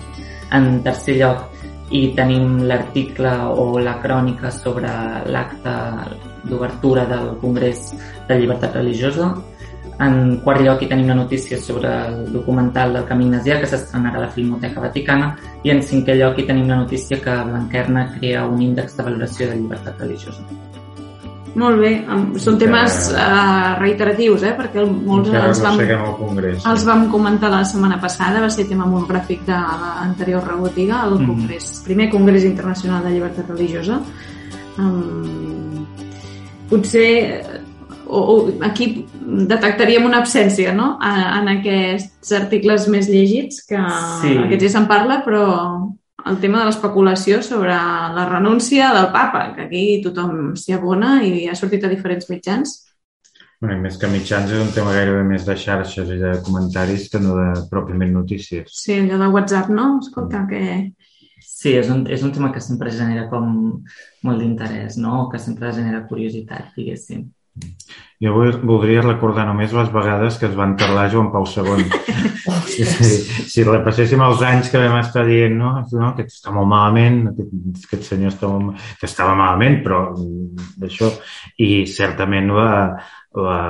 En 0.54 0.78
tercer 0.84 1.16
lloc, 1.18 1.48
hi 1.90 2.02
tenim 2.16 2.58
l'article 2.68 3.32
o 3.56 3.78
la 3.80 3.96
crònica 4.02 4.52
sobre 4.52 4.92
l'acte 5.32 5.74
d'obertura 6.44 7.06
del 7.10 7.36
Congrés 7.42 7.92
de 8.28 8.38
Llibertat 8.38 8.76
Religiosa 8.76 9.32
en 9.98 10.38
quart 10.44 10.62
lloc 10.62 10.82
hi 10.82 10.88
tenim 10.90 11.08
la 11.10 11.16
notícia 11.18 11.58
sobre 11.58 11.90
el 11.90 12.32
documental 12.32 12.92
del 12.94 13.06
Camí 13.08 13.26
Ignasià 13.26 13.58
que 13.58 13.66
s'estrenarà 13.66 14.20
a 14.20 14.26
la 14.26 14.30
Filmoteca 14.30 14.82
Vaticana 14.84 15.32
i 15.66 15.74
en 15.74 15.82
cinquè 15.82 16.14
lloc 16.20 16.38
hi 16.38 16.46
tenim 16.46 16.70
la 16.70 16.78
notícia 16.84 17.18
que 17.24 17.34
Blanquerna 17.50 18.06
crea 18.14 18.46
un 18.46 18.62
índex 18.62 18.96
de 18.96 19.06
valoració 19.08 19.50
de 19.50 19.58
llibertat 19.58 19.98
religiosa. 20.04 20.46
Molt 21.58 21.80
bé, 21.80 21.90
són 22.38 22.58
temes 22.60 22.96
uh, 23.10 23.74
reiteratius, 23.80 24.44
eh? 24.46 24.52
perquè 24.54 24.84
molts 24.86 25.32
Encara 25.32 25.48
els 25.50 25.62
vam, 25.64 25.80
no 25.90 26.12
Congrés. 26.20 26.66
els 26.70 26.84
vam 26.86 27.06
comentar 27.10 27.50
la 27.50 27.64
setmana 27.66 27.98
passada, 27.98 28.44
va 28.44 28.50
ser 28.52 28.68
tema 28.68 28.86
monogràfic 28.86 29.42
de 29.48 29.56
l'anterior 29.56 30.46
rebotiga, 30.46 31.02
el 31.08 31.16
mm. 31.16 31.26
Congrés, 31.32 31.70
primer 31.88 32.10
Congrés 32.12 32.46
Internacional 32.46 33.02
de 33.08 33.16
Llibertat 33.16 33.50
Religiosa. 33.50 33.98
Um, 34.78 35.57
potser 36.68 37.08
o, 38.08 38.18
o 38.18 38.34
aquí 38.64 39.06
detectaríem 39.20 40.06
una 40.08 40.22
absència 40.22 40.72
no? 40.72 40.96
en 41.04 41.48
aquests 41.58 42.32
articles 42.38 42.88
més 42.88 43.08
llegits, 43.12 43.62
que 43.68 43.78
sí. 44.22 44.34
aquests 44.46 44.66
ja 44.66 44.74
se'n 44.78 44.88
parla, 44.90 45.20
però 45.26 45.44
el 46.28 46.38
tema 46.42 46.60
de 46.60 46.68
l'especulació 46.68 47.42
sobre 47.44 47.72
la 47.72 48.26
renúncia 48.28 48.90
del 48.96 49.10
papa, 49.14 49.52
que 49.54 49.66
aquí 49.68 49.84
tothom 50.04 50.54
s'hi 50.58 50.74
abona 50.76 51.18
i 51.24 51.46
ha 51.48 51.56
sortit 51.56 51.84
a 51.84 51.92
diferents 51.92 52.28
mitjans. 52.32 52.74
Bueno, 53.58 53.80
més 53.82 53.96
que 53.98 54.10
mitjans 54.10 54.52
és 54.54 54.60
un 54.62 54.70
tema 54.74 54.92
gairebé 54.94 55.24
més 55.26 55.44
de 55.46 55.56
xarxes 55.58 56.10
i 56.14 56.18
de 56.20 56.36
comentaris 56.46 57.08
que 57.10 57.20
no 57.22 57.34
de 57.38 57.48
pròpiament 57.70 58.12
notícies. 58.14 58.70
Sí, 58.70 59.00
allò 59.00 59.18
de 59.18 59.30
WhatsApp, 59.34 59.72
no? 59.74 59.96
Escolta, 60.04 60.44
que... 60.50 60.64
Sí, 61.58 61.70
és 61.80 61.88
un, 61.94 62.02
és 62.16 62.22
un 62.28 62.32
tema 62.36 62.48
que 62.56 62.60
sempre 62.66 62.92
genera 63.00 63.24
com 63.32 63.48
molt 64.28 64.44
d'interès, 64.44 64.98
no? 65.06 65.14
Que 65.34 65.42
sempre 65.48 65.72
genera 65.80 66.04
curiositat, 66.12 66.70
diguéssim. 66.78 67.26
Jo 68.18 68.32
voldria 68.66 69.02
recordar 69.04 69.44
només 69.46 69.70
les 69.76 69.90
vegades 69.94 70.40
que 70.40 70.48
es 70.48 70.54
van 70.58 70.72
parlar 70.78 71.06
Joan 71.12 71.28
Pau 71.30 71.44
II. 71.46 71.84
si, 72.66 72.86
si 73.52 73.66
repasséssim 73.66 74.24
els 74.26 74.42
anys 74.42 74.72
que 74.72 74.80
vam 74.82 74.98
estar 74.98 75.22
dient 75.28 75.54
no, 75.58 75.70
no 75.92 76.10
que 76.16 76.26
està 76.26 76.50
molt 76.54 76.66
malament, 76.70 77.20
aquest, 77.30 77.84
aquest 77.86 78.08
senyor 78.10 78.34
està 78.34 78.50
molt, 78.50 78.82
que 78.98 79.06
estava 79.06 79.36
malament, 79.38 79.78
però 79.84 80.00
d'això, 80.82 81.12
i 81.62 81.86
certament 81.86 82.50
la, 82.56 82.72
la, 83.38 83.60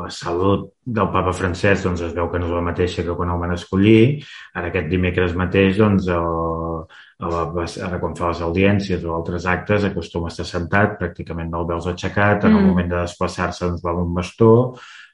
la 0.00 0.08
salut 0.16 0.70
del 0.84 1.12
papa 1.12 1.36
francès 1.36 1.84
doncs 1.84 2.06
es 2.08 2.16
veu 2.16 2.30
que 2.32 2.40
no 2.40 2.48
és 2.48 2.56
la 2.56 2.64
mateixa 2.70 3.04
que 3.04 3.16
quan 3.18 3.34
el 3.34 3.42
van 3.42 3.52
escollir. 3.56 4.24
Ara 4.56 4.72
aquest 4.72 4.88
dimecres 4.88 5.36
mateix 5.36 5.76
doncs, 5.76 6.08
el, 6.08 6.88
ara 7.18 7.98
quan 7.98 8.14
fa 8.14 8.30
les 8.30 8.40
audiències 8.46 9.04
o 9.04 9.14
altres 9.16 9.46
actes 9.50 9.84
acostuma 9.88 10.28
a 10.28 10.34
estar 10.34 10.46
sentat, 10.46 10.98
pràcticament 11.00 11.50
no 11.50 11.64
el 11.64 11.70
veus 11.72 11.88
aixecat, 11.90 12.44
en 12.44 12.54
el 12.54 12.60
mm. 12.62 12.70
moment 12.70 12.90
de 12.92 13.00
desplaçar-se 13.02 13.66
ens 13.66 13.84
va 13.84 13.96
un 13.98 14.14
bastó, 14.14 14.52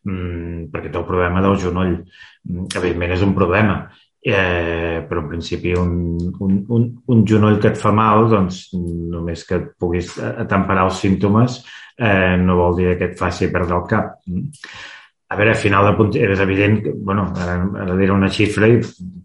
mmm, 0.05 0.71
perquè 0.73 0.93
té 0.93 1.01
el 1.01 1.09
problema 1.09 1.40
del 1.45 1.57
genoll. 1.62 1.95
Mm, 2.45 2.67
evidentment 2.77 3.17
és 3.17 3.25
un 3.25 3.33
problema 3.37 3.79
eh, 4.25 5.05
però 5.07 5.21
en 5.21 5.29
principi 5.29 5.75
un, 5.77 6.17
un, 6.40 6.64
un, 6.69 6.85
un 7.12 7.25
genoll 7.29 7.59
que 7.61 7.69
et 7.75 7.77
fa 7.81 7.93
mal, 7.93 8.25
doncs 8.33 8.71
només 8.73 9.45
que 9.45 9.59
et 9.61 9.67
puguis 9.77 10.14
atemperar 10.25 10.87
els 10.88 11.01
símptomes 11.05 11.59
eh, 11.99 12.37
no 12.40 12.57
vol 12.57 12.79
dir 12.79 12.95
que 12.97 13.11
et 13.11 13.19
faci 13.21 13.51
perdre 13.53 13.77
el 13.77 13.85
cap. 13.90 14.14
A 15.29 15.37
veure, 15.37 15.55
a 15.55 15.59
final 15.59 15.87
de 15.89 16.21
és 16.21 16.41
evident 16.41 16.83
que, 16.85 16.93
bueno, 16.95 17.27
ara, 17.41 17.57
ara 17.85 17.97
diré 17.97 18.13
una 18.13 18.29
xifra 18.29 18.69
i 18.69 18.81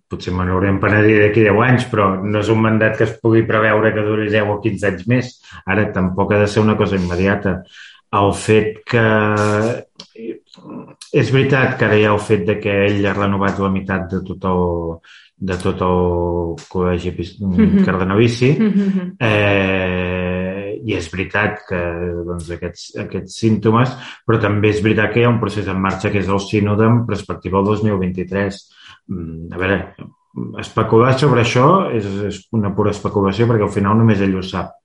potser 0.09 0.33
me 0.33 0.45
n'haurem 0.47 0.79
penedir 0.81 1.19
d'aquí 1.19 1.43
10 1.45 1.61
anys, 1.65 1.85
però 1.91 2.07
no 2.23 2.41
és 2.41 2.49
un 2.49 2.61
mandat 2.63 2.97
que 2.97 3.05
es 3.05 3.13
pugui 3.21 3.43
preveure 3.45 3.91
que 3.93 4.05
duri 4.07 4.29
10 4.31 4.49
o 4.55 4.57
15 4.63 4.87
anys 4.89 5.07
més. 5.11 5.31
Ara 5.69 5.89
tampoc 5.93 6.33
ha 6.33 6.41
de 6.41 6.47
ser 6.49 6.63
una 6.63 6.77
cosa 6.79 6.97
immediata. 6.97 7.59
El 8.19 8.33
fet 8.33 8.81
que... 8.89 9.05
És 11.19 11.29
veritat 11.33 11.77
que 11.77 11.85
ara 11.85 11.97
hi 11.97 12.05
ha 12.07 12.13
el 12.15 12.21
fet 12.21 12.45
de 12.47 12.57
que 12.63 12.73
ell 12.87 13.05
ha 13.05 13.15
renovat 13.17 13.61
la 13.61 13.69
meitat 13.73 14.09
de 14.11 14.23
tot 14.25 14.49
el, 14.49 14.65
de 15.51 15.55
tot 15.61 15.81
el 15.85 16.01
col·legi 16.73 17.13
mm 17.13 17.53
-hmm. 17.53 17.85
cardenalici. 17.85 18.55
Mm 18.59 18.71
-hmm. 18.73 19.15
eh, 19.19 20.28
I 20.85 20.95
és 20.99 21.09
veritat 21.11 21.63
que 21.67 21.79
doncs, 22.27 22.49
aquests, 22.55 22.85
aquests 23.05 23.39
símptomes, 23.43 23.95
però 24.27 24.39
també 24.41 24.71
és 24.73 24.83
veritat 24.85 25.13
que 25.13 25.23
hi 25.23 25.27
ha 25.27 25.33
un 25.33 25.41
procés 25.41 25.67
en 25.67 25.81
marxa 25.81 26.11
que 26.13 26.21
és 26.23 26.29
el 26.31 26.41
sínode 26.43 26.87
en 26.87 27.03
perspectiva 27.09 27.59
al 27.59 27.69
2023. 27.71 28.61
Mm, 29.09 29.51
a 29.53 29.61
veure, 29.61 29.79
especular 30.61 31.15
sobre 31.17 31.43
això 31.43 31.69
és, 31.95 32.05
és 32.29 32.43
una 32.55 32.71
pura 32.75 32.93
especulació 32.93 33.47
perquè 33.49 33.65
al 33.65 33.73
final 33.73 33.97
només 33.97 34.21
ell 34.21 34.37
ho 34.37 34.43
sap 34.45 34.75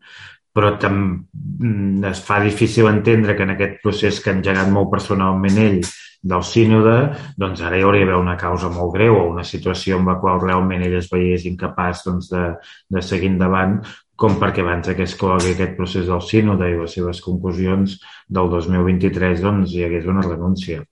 però 0.55 0.71
mm, 0.79 2.05
es 2.07 2.23
fa 2.23 2.39
difícil 2.41 2.87
entendre 2.87 3.35
que 3.35 3.43
en 3.43 3.53
aquest 3.57 3.81
procés 3.83 4.21
que 4.23 4.31
ha 4.31 4.37
engegat 4.39 4.71
molt 4.71 4.93
personalment 4.93 5.59
ell 5.59 5.81
del 6.25 6.45
sínode, 6.47 6.95
doncs 7.37 7.61
ara 7.61 7.77
hi 7.77 7.83
hauria 7.85 8.07
d'haver 8.07 8.21
una 8.23 8.37
causa 8.41 8.71
molt 8.73 8.95
greu 8.95 9.19
o 9.19 9.27
una 9.33 9.45
situació 9.45 9.99
en 9.99 10.07
la 10.09 10.17
qual 10.23 10.41
realment 10.41 10.87
ell 10.87 10.95
es 11.01 11.11
veiés 11.11 11.45
incapaç 11.51 12.07
doncs, 12.07 12.31
de, 12.31 12.45
de 12.89 13.03
seguir 13.03 13.33
endavant 13.35 13.81
com 14.17 14.37
perquè 14.39 14.63
abans 14.63 14.93
que 14.95 15.07
es 15.07 15.17
clogui 15.19 15.55
aquest 15.55 15.75
procés 15.79 16.07
del 16.07 16.23
sínode 16.23 16.71
i 16.71 16.79
les 16.79 16.95
seves 16.95 17.21
conclusions 17.25 17.99
del 18.31 18.51
2023 18.53 19.43
doncs, 19.43 19.75
hi 19.75 19.85
hagués 19.87 20.07
una 20.11 20.23
renúncia. 20.27 20.85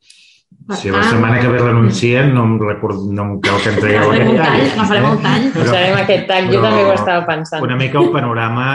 Per 0.62 0.76
si 0.78 0.90
la 0.92 1.02
setmana 1.02 1.40
que 1.40 1.48
ve 1.48 1.58
renuncien, 1.62 2.34
no 2.34 2.44
em, 2.44 2.58
record, 2.60 3.06
no 3.10 3.24
em 3.24 3.30
cal 3.42 3.58
que 3.62 3.72
em 3.72 3.78
tragueu 3.80 4.12
aquest 4.12 4.36
tall. 4.38 4.60
No 4.76 4.86
farem 4.90 5.08
un 5.08 5.22
tall. 5.24 5.46
Però, 5.54 5.68
farem 5.70 6.00
aquest 6.02 6.28
tall, 6.28 6.50
jo 6.52 6.60
també 6.62 6.84
ho 6.84 6.92
estava 6.94 7.26
pensant. 7.26 7.64
Una 7.66 7.78
mica 7.80 8.02
el 8.02 8.10
panorama 8.14 8.66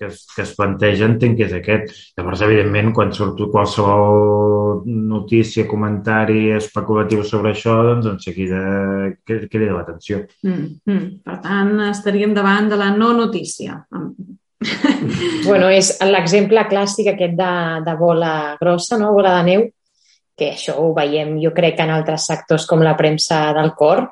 que 0.00 0.06
es, 0.06 0.26
que 0.34 0.42
es 0.46 0.54
planteja 0.56 1.04
entenc 1.04 1.36
que 1.36 1.44
és 1.44 1.52
aquest. 1.58 1.90
Llavors, 2.16 2.40
evidentment, 2.46 2.94
quan 2.96 3.10
surto 3.12 3.50
qualsevol 3.52 4.80
notícia, 4.88 5.66
comentari 5.68 6.46
especulatiu 6.56 7.20
sobre 7.28 7.52
això, 7.52 7.74
doncs 7.84 8.08
en 8.08 8.20
seguida 8.24 8.62
crida 9.26 9.74
l'atenció. 9.76 10.22
Mm, 10.46 10.70
mm. 10.88 11.10
Per 11.28 11.36
tant, 11.44 11.74
estaríem 11.90 12.32
davant 12.36 12.70
de 12.72 12.78
la 12.80 12.88
no 12.96 13.12
notícia. 13.18 13.76
bueno, 15.48 15.68
és 15.68 15.92
l'exemple 16.08 16.64
clàssic 16.72 17.12
aquest 17.12 17.36
de, 17.36 17.52
de 17.84 17.96
bola 18.00 18.32
grossa, 18.60 18.96
no? 19.00 19.12
bola 19.12 19.36
de 19.36 19.44
neu, 19.50 19.66
que 20.32 20.54
això 20.54 20.78
ho 20.80 20.94
veiem 20.96 21.36
jo 21.44 21.52
crec 21.52 21.84
en 21.84 21.92
altres 21.92 22.24
sectors 22.32 22.64
com 22.68 22.80
la 22.80 22.96
premsa 22.96 23.50
del 23.52 23.74
cor, 23.76 24.06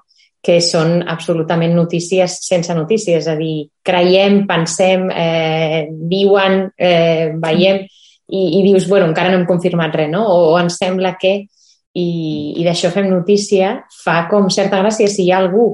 que 0.49 0.63
són 0.65 1.03
absolutament 1.13 1.75
notícies 1.77 2.39
sense 2.47 2.73
notícies, 2.73 3.21
és 3.21 3.29
a 3.29 3.37
dir, 3.37 3.69
creiem, 3.85 4.47
pensem, 4.49 5.11
eh, 5.13 5.83
diuen, 6.09 6.63
eh, 6.73 7.35
veiem, 7.37 7.83
i, 8.29 8.41
i 8.61 8.63
dius, 8.65 8.87
bueno, 8.89 9.11
encara 9.11 9.33
no 9.33 9.43
hem 9.43 9.45
confirmat 9.49 9.93
res, 9.97 10.09
no? 10.13 10.25
O, 10.25 10.55
o 10.55 10.57
ens 10.61 10.79
sembla 10.81 11.19
que, 11.21 11.35
i, 11.99 12.09
i 12.57 12.65
d'això 12.65 12.89
fem 12.95 13.11
notícia, 13.13 13.75
fa 14.05 14.23
com 14.31 14.49
certa 14.53 14.81
gràcia 14.81 15.09
si 15.13 15.27
hi 15.27 15.35
ha 15.35 15.43
algú 15.43 15.69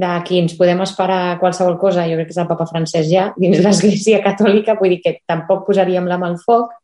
de 0.00 0.10
qui 0.26 0.38
ens 0.40 0.52
podem 0.58 0.84
esperar 0.84 1.38
qualsevol 1.40 1.78
cosa, 1.80 2.04
jo 2.08 2.18
crec 2.18 2.28
que 2.28 2.36
és 2.36 2.42
el 2.42 2.48
papa 2.50 2.68
francès 2.68 3.08
ja, 3.08 3.30
dins 3.40 3.60
l'Església 3.64 4.20
Catòlica, 4.24 4.76
vull 4.80 4.96
dir 4.96 5.00
que 5.04 5.16
tampoc 5.28 5.64
posaríem 5.68 6.08
la 6.08 6.20
mà 6.20 6.28
al 6.28 6.38
foc, 6.44 6.76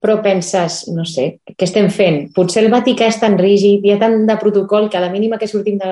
però 0.00 0.16
penses, 0.24 0.86
no 0.88 1.04
sé, 1.04 1.26
què 1.44 1.66
estem 1.66 1.90
fent? 1.92 2.30
Potser 2.32 2.62
el 2.64 2.70
Vaticà 2.72 3.08
és 3.10 3.18
tan 3.20 3.36
rígid, 3.38 3.84
hi 3.84 3.92
ha 3.92 3.98
tant 4.00 4.22
de 4.26 4.36
protocol 4.40 4.88
que 4.88 4.96
a 4.96 5.04
la 5.04 5.10
mínima 5.12 5.38
que 5.38 5.48
sortim 5.48 5.76
de, 5.78 5.90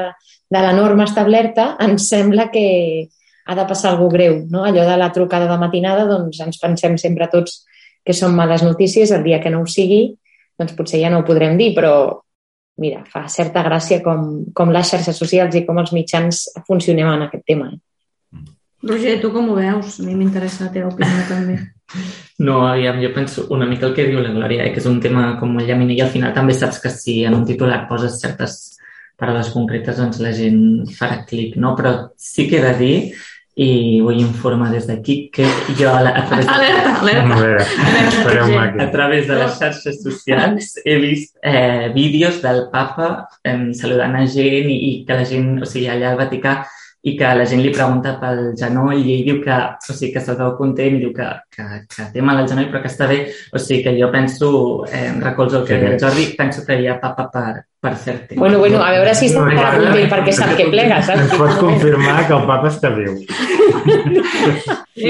de 0.49 0.63
la 0.65 0.73
norma 0.73 1.05
establerta 1.05 1.75
ens 1.85 2.09
sembla 2.09 2.49
que 2.51 3.09
ha 3.49 3.57
de 3.57 3.67
passar 3.69 3.93
alguna 3.93 4.15
greu. 4.17 4.39
No? 4.49 4.65
Allò 4.65 4.87
de 4.89 4.97
la 4.97 5.11
trucada 5.13 5.49
de 5.51 5.59
matinada, 5.61 6.09
doncs 6.09 6.41
ens 6.45 6.61
pensem 6.61 6.97
sempre 7.01 7.29
tots 7.33 7.63
que 8.05 8.17
són 8.17 8.33
males 8.37 8.65
notícies, 8.65 9.13
el 9.13 9.25
dia 9.25 9.43
que 9.45 9.53
no 9.53 9.61
ho 9.61 9.69
sigui, 9.69 10.17
doncs 10.59 10.73
potser 10.77 11.03
ja 11.03 11.13
no 11.13 11.21
ho 11.21 11.29
podrem 11.29 11.57
dir, 11.61 11.75
però 11.77 11.93
mira, 12.81 13.03
fa 13.13 13.27
certa 13.29 13.63
gràcia 13.67 14.01
com, 14.05 14.47
com 14.57 14.73
les 14.73 14.89
xarxes 14.89 15.21
socials 15.21 15.57
i 15.59 15.67
com 15.67 15.81
els 15.83 15.93
mitjans 15.93 16.47
funcionem 16.69 17.11
en 17.13 17.27
aquest 17.29 17.45
tema. 17.45 17.69
Eh? 17.75 18.45
Roger, 18.89 19.19
tu 19.21 19.33
com 19.35 19.51
ho 19.51 19.59
veus? 19.59 19.99
A 19.99 20.07
mi 20.07 20.15
m'interessa 20.17 20.69
la 20.69 20.73
teva 20.73 20.93
opinió 20.93 21.27
també. 21.29 21.59
No, 22.39 22.67
aviam, 22.69 23.01
jo 23.03 23.13
penso 23.15 23.47
una 23.55 23.67
mica 23.67 23.89
el 23.89 23.95
que 23.97 24.07
diu 24.07 24.21
la 24.23 24.33
Glòria, 24.35 24.67
eh, 24.67 24.73
que 24.75 24.83
és 24.83 24.89
un 24.91 25.01
tema 25.01 25.33
com 25.41 25.55
molt 25.57 25.67
llaminer 25.67 25.97
i 25.97 26.03
al 26.05 26.13
final 26.13 26.35
també 26.37 26.55
saps 26.55 26.83
que 26.83 26.93
si 26.93 27.23
en 27.25 27.35
un 27.39 27.47
titular 27.49 27.87
poses 27.89 28.21
certes 28.21 28.59
paraules 29.19 29.51
concretes, 29.51 29.99
doncs 29.99 30.21
la 30.23 30.35
gent 30.37 30.61
farà 30.95 31.25
clic, 31.27 31.57
no? 31.59 31.75
Però 31.79 31.95
sí 32.15 32.47
que 32.51 32.61
he 32.61 32.67
de 32.67 32.77
dir 32.79 32.95
i 33.59 33.99
vull 34.07 34.21
informar 34.23 34.69
des 34.71 34.87
d'aquí 34.87 35.17
que 35.35 35.47
jo 35.75 35.89
a, 35.91 35.99
la, 36.05 36.13
a 36.15 36.23
través 36.29 36.47
de... 36.47 36.53
Alerta, 36.55 36.93
alerta. 37.03 38.85
A 38.85 38.91
través 38.93 39.27
de 39.27 39.39
les 39.41 39.57
xarxes 39.59 39.99
socials 40.05 40.77
he 40.85 40.95
vist 41.03 41.35
eh, 41.43 41.91
vídeos 41.95 42.39
del 42.45 42.69
papa 42.71 43.27
eh, 43.43 43.73
saludant 43.75 44.15
a 44.15 44.23
gent 44.31 44.71
i, 44.71 44.77
i 44.77 44.93
que 45.09 45.19
la 45.19 45.27
gent, 45.27 45.57
o 45.59 45.67
sigui, 45.67 45.89
allà 45.91 46.13
al 46.13 46.21
Vaticà 46.21 46.61
i 47.07 47.15
que 47.17 47.29
la 47.39 47.45
gent 47.47 47.61
li 47.63 47.71
pregunta 47.71 48.17
pel 48.19 48.41
genoll 48.59 48.99
i 48.99 49.13
ell 49.15 49.27
diu 49.29 49.39
que, 49.45 49.55
o 49.55 49.95
sigui, 49.95 50.11
que 50.17 50.23
se'l 50.25 50.39
veu 50.41 50.57
content 50.59 50.97
i 50.97 51.03
diu 51.05 51.13
que, 51.15 51.29
que, 51.55 51.67
que 51.93 52.07
té 52.15 52.25
mal 52.25 52.41
al 52.41 52.49
genoll 52.51 52.67
però 52.73 52.83
que 52.83 52.91
està 52.91 53.07
bé. 53.11 53.21
O 53.55 53.63
sigui, 53.63 53.85
que 53.85 53.95
jo 54.01 54.11
penso, 54.11 54.51
eh, 54.91 55.13
recolzo 55.23 55.61
el 55.61 55.69
que 55.69 55.79
deia 55.79 55.95
el 55.95 56.01
Jordi, 56.03 56.27
penso 56.39 56.65
que 56.67 56.81
hi 56.81 56.89
ha 56.91 56.99
papa 56.99 57.29
per, 57.35 57.53
per 57.79 57.95
cert 58.03 58.25
temps. 58.33 58.41
Bueno, 58.41 58.59
bueno, 58.59 58.83
a 58.83 58.91
veure 58.97 59.15
si 59.15 59.31
està 59.31 59.45
content 59.47 60.11
perquè 60.11 60.35
sap 60.35 60.57
que 60.59 60.67
plega, 60.73 60.99
saps? 61.07 61.37
Pots 61.39 61.63
confirmar 61.63 62.17
que 62.27 62.35
el 62.35 62.51
papa 62.51 62.73
està 62.73 62.91
viu. 62.97 63.15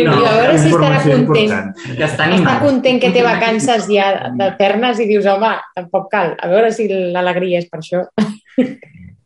No, 0.05 0.13
a 0.21 0.35
veure 0.37 0.59
si 0.61 0.69
estarà 0.69 1.01
content. 1.07 1.73
Que 1.89 2.05
està, 2.05 2.29
està 2.37 2.59
content 2.61 3.01
que 3.01 3.15
té 3.17 3.25
vacances 3.25 3.89
ja 3.89 4.11
d'eternes 4.37 5.01
i 5.01 5.09
dius, 5.09 5.25
home, 5.33 5.55
tampoc 5.79 6.13
cal. 6.13 6.37
A 6.37 6.53
veure 6.53 6.69
si 6.77 6.91
l'alegria 6.93 7.65
és 7.65 7.73
per 7.73 7.81
això. 7.81 8.05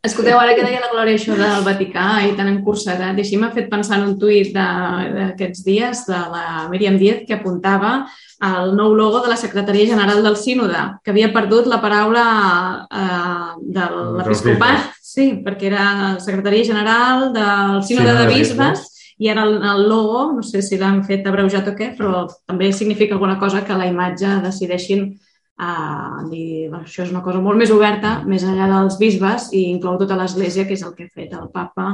Escolteu, 0.02 0.34
ara 0.34 0.56
que 0.58 0.64
deia 0.66 0.80
la 0.82 0.88
Glòria 0.90 1.14
això 1.14 1.36
del 1.38 1.62
Vaticà 1.62 2.04
i 2.26 2.32
tan 2.34 2.48
encursetat, 2.50 3.14
així 3.22 3.36
m'ha 3.38 3.52
fet 3.54 3.68
pensar 3.70 4.00
en 4.00 4.08
un 4.08 4.16
tuit 4.18 4.48
d'aquests 4.50 5.60
dies 5.62 6.00
de 6.08 6.22
la 6.32 6.64
Míriam 6.72 6.96
Díaz 6.98 7.20
que 7.28 7.36
apuntava 7.36 7.92
el 8.48 8.74
nou 8.74 8.96
logo 8.98 9.20
de 9.22 9.30
la 9.30 9.38
Secretaria 9.38 9.86
General 9.92 10.24
del 10.26 10.34
Sínode, 10.40 10.82
que 11.04 11.14
havia 11.14 11.30
perdut 11.30 11.70
la 11.70 11.78
paraula 11.84 12.26
eh, 12.90 13.52
de 13.78 13.86
l'episcopat, 14.18 14.90
sí, 14.98 15.28
perquè 15.46 15.70
era 15.70 15.86
Secretaria 16.18 16.66
General 16.72 17.28
del 17.36 17.78
Sínode 17.86 18.18
de 18.18 18.26
Bisbes, 18.34 18.88
i 19.22 19.30
ara 19.30 19.46
el, 19.46 19.60
el 19.62 19.86
logo, 19.86 20.32
no 20.34 20.42
sé 20.42 20.64
si 20.66 20.82
l'han 20.82 21.04
fet 21.06 21.30
abreujat 21.30 21.70
o 21.70 21.78
què, 21.78 21.92
però 21.94 22.26
també 22.42 22.74
significa 22.74 23.14
alguna 23.14 23.38
cosa 23.38 23.62
que 23.62 23.78
la 23.78 23.86
imatge 23.86 24.40
decideixin 24.42 25.12
a 25.62 26.22
dir, 26.26 26.68
bueno, 26.68 26.82
això 26.86 27.04
és 27.04 27.12
una 27.12 27.22
cosa 27.22 27.40
molt 27.42 27.60
més 27.60 27.70
oberta, 27.70 28.16
més 28.26 28.42
enllà 28.46 28.66
dels 28.70 28.96
bisbes, 28.98 29.50
i 29.54 29.62
inclou 29.70 29.98
tota 30.00 30.16
l'Església, 30.18 30.64
que 30.66 30.74
és 30.74 30.82
el 30.82 30.94
que 30.96 31.06
ha 31.06 31.12
fet 31.12 31.36
el 31.38 31.50
papa 31.54 31.86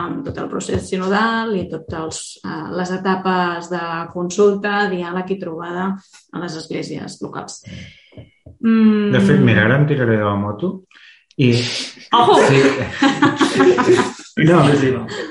amb 0.00 0.24
tot 0.26 0.40
el 0.42 0.48
procés 0.50 0.88
sinodal 0.90 1.54
i 1.54 1.66
totes 1.70 2.22
uh, 2.42 2.72
les 2.74 2.90
etapes 2.96 3.70
de 3.70 3.84
consulta, 4.14 4.88
diàleg 4.90 5.30
i 5.30 5.38
trobada 5.44 5.92
a 5.94 6.42
les 6.42 6.58
esglésies 6.58 7.20
locals. 7.22 7.60
Mm. 8.64 9.12
De 9.14 9.22
fet, 9.22 9.40
mira, 9.46 9.68
ara 9.68 9.78
em 9.78 9.86
tiraré 9.90 10.18
de 10.18 10.26
la 10.26 10.34
moto 10.40 10.74
i... 11.38 11.54
Oh! 12.18 12.40
Sí. 14.34 14.42
No, 14.48 14.64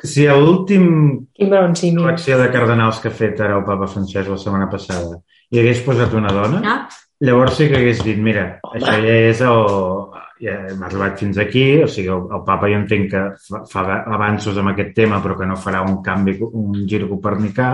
si 0.07 0.23
a 0.31 0.35
l'últim 0.39 0.85
col·lecció 1.35 2.37
de 2.39 2.45
cardenals 2.53 3.01
que 3.03 3.09
ha 3.11 3.15
fet 3.17 3.41
ara 3.43 3.57
el 3.57 3.65
papa 3.67 3.89
Francesc 3.91 4.31
la 4.31 4.37
setmana 4.39 4.69
passada 4.71 5.17
hi 5.53 5.59
hagués 5.61 5.83
posat 5.85 6.13
una 6.17 6.31
dona, 6.33 6.61
ah. 6.65 6.77
Llavors 7.23 7.55
sí 7.55 7.69
que 7.71 7.79
hagués 7.79 8.03
dit, 8.03 8.19
mira, 8.19 8.57
Home. 8.67 8.81
això 8.81 8.99
ja 9.05 9.17
és 9.29 9.47
el... 9.47 9.65
Ja 10.43 10.57
hem 10.67 10.81
arribat 10.83 11.21
fins 11.21 11.37
aquí, 11.39 11.61
o 11.79 11.85
sigui, 11.87 12.09
el, 12.11 12.23
el 12.35 12.41
papa 12.43 12.67
jo 12.67 12.75
entenc 12.75 13.05
que 13.13 13.19
fa, 13.45 13.61
fa 13.69 13.83
avanços 14.11 14.57
amb 14.59 14.73
aquest 14.73 14.89
tema, 14.97 15.21
però 15.23 15.37
que 15.39 15.45
no 15.47 15.55
farà 15.55 15.79
un 15.87 16.01
canvi, 16.03 16.33
un 16.43 16.81
gir 16.89 17.05
copernicà, 17.07 17.67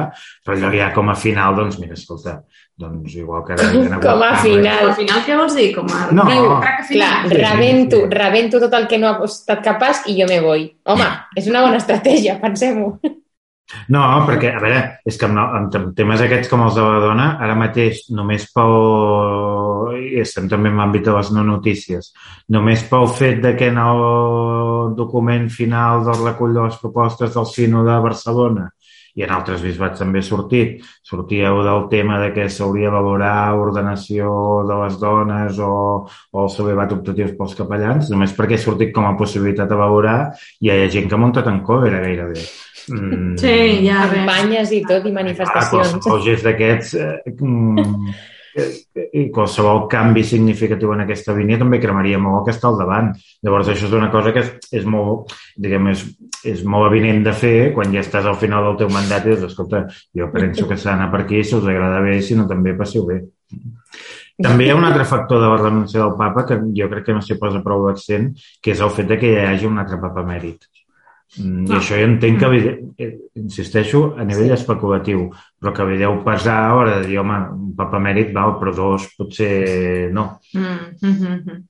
però 0.46 0.54
allò 0.54 0.70
ja 0.76 0.92
com 0.94 1.10
a 1.10 1.16
final, 1.18 1.56
doncs 1.58 1.80
mira, 1.82 1.98
escolta, 1.98 2.36
doncs 2.78 3.16
igual 3.18 3.42
que 3.48 3.56
ara... 3.56 3.72
com 4.04 4.22
a 4.22 4.36
final. 4.44 4.84
Com 4.84 4.92
a 4.92 4.98
final 5.00 5.24
què 5.26 5.40
vols 5.40 5.58
dir? 5.58 5.70
Com 5.80 5.90
a... 5.90 6.04
No. 6.14 6.28
Diu, 6.30 6.52
clar, 6.92 7.14
rebento, 7.34 8.04
rebento 8.12 8.62
tot 8.62 8.78
el 8.78 8.86
que 8.92 9.02
no 9.02 9.10
ha 9.16 9.16
estat 9.26 9.66
capaç 9.66 10.06
i 10.12 10.20
jo 10.20 10.30
me 10.30 10.38
voy. 10.46 10.70
Home, 10.94 11.10
és 11.42 11.50
una 11.50 11.66
bona 11.66 11.82
estratègia, 11.82 12.38
pensem-ho. 12.44 13.00
No, 13.94 14.02
perquè, 14.26 14.50
a 14.56 14.62
veure, 14.64 14.80
és 15.06 15.18
que 15.20 15.28
amb, 15.28 15.38
amb 15.40 15.76
temes 15.98 16.24
aquests 16.26 16.50
com 16.50 16.64
els 16.66 16.78
de 16.78 16.86
la 16.86 17.02
dona, 17.04 17.28
ara 17.44 17.58
mateix 17.58 18.08
només 18.18 18.48
pel... 18.56 18.74
estem 20.24 20.50
també 20.50 20.72
en 20.72 20.82
l'àmbit 20.82 21.06
de 21.06 21.14
les 21.14 21.30
no 21.36 21.44
notícies, 21.46 22.12
només 22.56 22.86
pel 22.90 23.06
fet 23.20 23.44
de 23.46 23.54
que 23.60 23.70
en 23.70 23.78
el 23.84 24.02
document 24.98 25.50
final 25.54 26.04
del 26.08 26.26
recull 26.26 26.58
de 26.58 26.66
les 26.66 26.82
propostes 26.82 27.34
del 27.36 27.50
Sino 27.50 27.86
de 27.86 28.02
Barcelona 28.02 28.70
i 29.18 29.26
en 29.26 29.34
altres 29.36 29.64
bisbats 29.66 30.00
també 30.00 30.22
ha 30.22 30.26
sortit. 30.26 30.86
Sortíeu 31.06 31.60
del 31.66 31.88
tema 31.92 32.20
de 32.22 32.30
que 32.36 32.48
s'hauria 32.50 32.88
de 32.88 32.96
valorar 32.96 33.58
ordenació 33.58 34.32
de 34.70 34.78
les 34.84 34.96
dones 35.02 35.60
o, 35.60 35.74
o 36.06 36.46
el 36.46 36.50
celebrat 36.54 36.94
optatius 36.96 37.36
pels 37.38 37.58
capellans, 37.58 38.10
només 38.14 38.36
perquè 38.38 38.60
ha 38.60 38.64
sortit 38.64 38.94
com 38.96 39.10
a 39.10 39.18
possibilitat 39.20 39.70
de 39.70 39.80
valorar 39.80 40.18
i 40.62 40.70
hi 40.70 40.74
ha 40.78 40.90
gent 40.94 41.10
que 41.10 41.18
ha 41.18 41.22
muntat 41.22 41.50
en 41.52 41.62
còvera 41.66 42.04
gairebé. 42.06 42.46
Mm. 42.88 43.38
Sí, 43.42 43.54
ja 43.86 44.08
Campanyes 44.10 44.74
i 44.76 44.84
tot, 44.88 45.06
i 45.06 45.14
manifestacions. 45.16 45.96
Ah, 45.96 46.02
qualsevol 46.02 46.26
gest 46.26 46.48
d'aquests 46.48 46.94
eh, 47.00 47.34
mm, 47.36 48.14
i 49.14 49.26
qualsevol 49.34 49.84
canvi 49.92 50.24
significatiu 50.26 50.94
en 50.94 51.04
aquesta 51.04 51.36
línia 51.38 51.60
també 51.62 51.80
cremaria 51.82 52.20
molt 52.22 52.48
que 52.48 52.54
està 52.56 52.70
al 52.70 52.80
davant. 52.80 53.12
Llavors, 53.46 53.70
això 53.72 53.88
és 53.88 53.96
una 53.98 54.10
cosa 54.14 54.34
que 54.36 54.44
és, 54.44 54.52
és 54.82 54.88
molt, 54.90 55.34
diguem, 55.58 55.92
és, 55.94 56.06
és 56.54 56.64
molt 56.64 56.90
evident 56.90 57.24
de 57.28 57.36
fer 57.36 57.58
quan 57.76 57.94
ja 57.94 58.04
estàs 58.04 58.28
al 58.30 58.40
final 58.42 58.66
del 58.70 58.80
teu 58.84 58.94
mandat 58.94 59.28
i 59.28 59.34
dius, 59.34 59.46
escolta, 59.52 59.86
jo 60.16 60.32
penso 60.34 60.68
que 60.70 60.78
s'ha 60.78 60.94
d'anar 60.94 61.12
per 61.14 61.24
aquí, 61.26 61.44
si 61.44 61.58
us 61.58 61.68
agrada 61.68 62.02
bé, 62.06 62.20
si 62.26 62.38
no 62.38 62.48
també 62.50 62.76
passeu 62.78 63.06
bé. 63.10 63.22
També 64.40 64.66
hi 64.66 64.72
ha 64.72 64.78
un 64.80 64.88
altre 64.88 65.04
factor 65.04 65.42
de 65.44 65.48
la 65.52 65.60
renúncia 65.60 66.00
del 66.00 66.14
papa 66.20 66.46
que 66.48 66.62
jo 66.76 66.88
crec 66.92 67.10
que 67.10 67.16
no 67.16 67.24
s'hi 67.24 67.36
posa 67.40 67.60
prou 67.64 67.90
d'accent, 67.90 68.30
que 68.64 68.72
és 68.72 68.84
el 68.86 68.94
fet 68.96 69.10
de 69.10 69.18
que 69.20 69.34
hi 69.34 69.42
hagi 69.44 69.68
un 69.68 69.82
altre 69.82 70.00
papa 70.00 70.24
mèrit. 70.24 70.64
Mm, 71.38 71.68
I 71.70 71.76
això 71.78 71.98
jo 72.00 72.08
entenc 72.10 72.40
que, 72.42 72.72
eh, 72.98 73.12
insisteixo, 73.38 74.16
a 74.18 74.26
nivell 74.26 74.56
especulatiu, 74.56 75.28
però 75.62 75.74
que 75.76 75.86
deu 76.00 76.24
pesar 76.26 76.58
a 76.64 76.74
l'hora 76.74 77.00
de 77.00 77.08
dir, 77.08 77.20
home, 77.22 77.38
un 77.54 77.76
papa 77.78 78.02
mèrit 78.02 78.34
val, 78.34 78.58
però 78.60 78.74
dos 78.74 79.10
potser 79.18 80.12
no. 80.12 80.40
Mm 80.54 80.90
-hmm. 81.02 81.64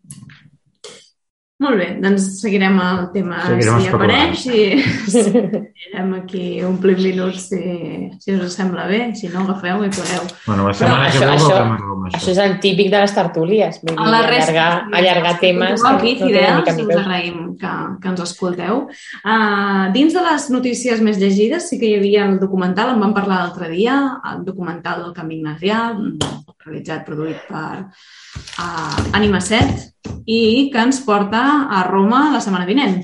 Molt 1.60 1.76
bé, 1.76 1.88
doncs 2.00 2.40
seguirem 2.40 2.78
el 2.80 3.02
tema 3.12 3.42
seguirem 3.44 3.82
si 3.84 3.90
apareix 3.92 4.44
i 4.48 4.60
seguirem 5.12 6.14
aquí 6.22 6.44
omplint 6.64 7.02
minuts 7.04 7.50
si, 7.50 7.60
si 8.24 8.36
us 8.38 8.56
sembla 8.56 8.86
bé, 8.88 9.02
si 9.20 9.28
no 9.28 9.42
agafeu 9.42 9.84
i 9.84 9.90
podeu. 9.92 10.24
Bueno, 10.46 10.70
la 10.70 10.74
setmana 10.74 11.10
Però 11.10 11.12
que 11.12 11.18
això, 11.18 11.28
ve 11.28 11.36
això, 11.36 11.89
Roma, 12.10 12.18
això 12.18 12.32
és 12.34 12.40
el 12.42 12.60
típic 12.60 12.90
de 12.92 13.00
les 13.02 13.14
tertúlies, 13.14 13.80
vull 13.84 13.96
dir, 13.96 14.02
A 14.02 14.10
la 14.10 14.22
resta, 14.26 14.52
allargar, 14.52 15.00
allargar 15.00 15.34
temes. 15.40 15.84
Aquí, 15.86 16.16
no 16.16 16.20
té 16.20 16.74
Fidel, 16.74 16.88
us 16.88 17.02
agraïm 17.04 17.38
que, 17.60 17.74
que 18.02 18.10
ens 18.10 18.22
escolteu. 18.26 18.82
Uh, 19.24 19.92
dins 19.94 20.14
de 20.14 20.24
les 20.26 20.50
notícies 20.50 21.02
més 21.06 21.20
llegides 21.22 21.70
sí 21.70 21.80
que 21.80 21.90
hi 21.90 21.98
havia 22.00 22.26
el 22.26 22.40
documental, 22.40 22.94
en 22.94 23.04
vam 23.04 23.14
parlar 23.14 23.44
l'altre 23.44 23.70
dia, 23.70 23.98
el 24.34 24.44
documental 24.48 25.04
del 25.04 25.14
Camí 25.14 25.40
Ignasià, 25.40 25.84
realitzat, 26.66 27.06
produït 27.06 27.46
per 27.50 27.86
uh, 27.86 29.16
Anima 29.18 29.42
7 29.42 30.26
i 30.30 30.70
que 30.74 30.82
ens 30.82 31.02
porta 31.06 31.44
a 31.70 31.84
Roma 31.88 32.30
la 32.34 32.42
setmana 32.44 32.68
vinent. 32.70 33.04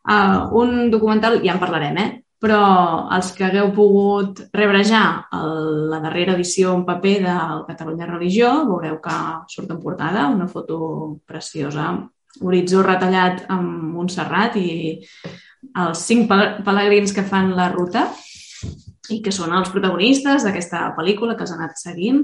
Uh, 0.00 0.50
un 0.56 0.90
documental, 0.90 1.40
ja 1.44 1.54
en 1.54 1.62
parlarem, 1.62 1.98
eh? 2.00 2.10
Però 2.40 2.60
els 3.12 3.32
que 3.36 3.44
hagueu 3.44 3.68
pogut 3.76 4.40
rebre 4.56 4.80
ja 4.86 5.02
el, 5.36 5.90
la 5.92 6.00
darrera 6.00 6.34
edició 6.38 6.72
en 6.78 6.86
paper 6.88 7.16
del 7.26 7.66
Catalunya 7.68 8.08
Religió, 8.08 8.52
veureu 8.70 8.96
que 9.04 9.18
surt 9.52 9.70
en 9.74 9.82
portada 9.82 10.28
una 10.32 10.48
foto 10.48 11.20
preciosa, 11.28 11.92
horitzó 12.40 12.82
retallat 12.86 13.44
amb 13.52 13.92
Montserrat 13.92 14.56
i 14.56 14.70
els 15.84 16.06
cinc 16.06 16.30
pel- 16.30 16.62
pelegrins 16.64 17.12
que 17.12 17.26
fan 17.26 17.52
la 17.56 17.68
ruta 17.74 18.06
i 19.10 19.20
que 19.24 19.32
són 19.34 19.52
els 19.56 19.68
protagonistes 19.74 20.46
d'aquesta 20.46 20.90
pel·lícula 20.96 21.36
que 21.36 21.44
has 21.44 21.52
anat 21.56 21.76
seguint. 21.80 22.22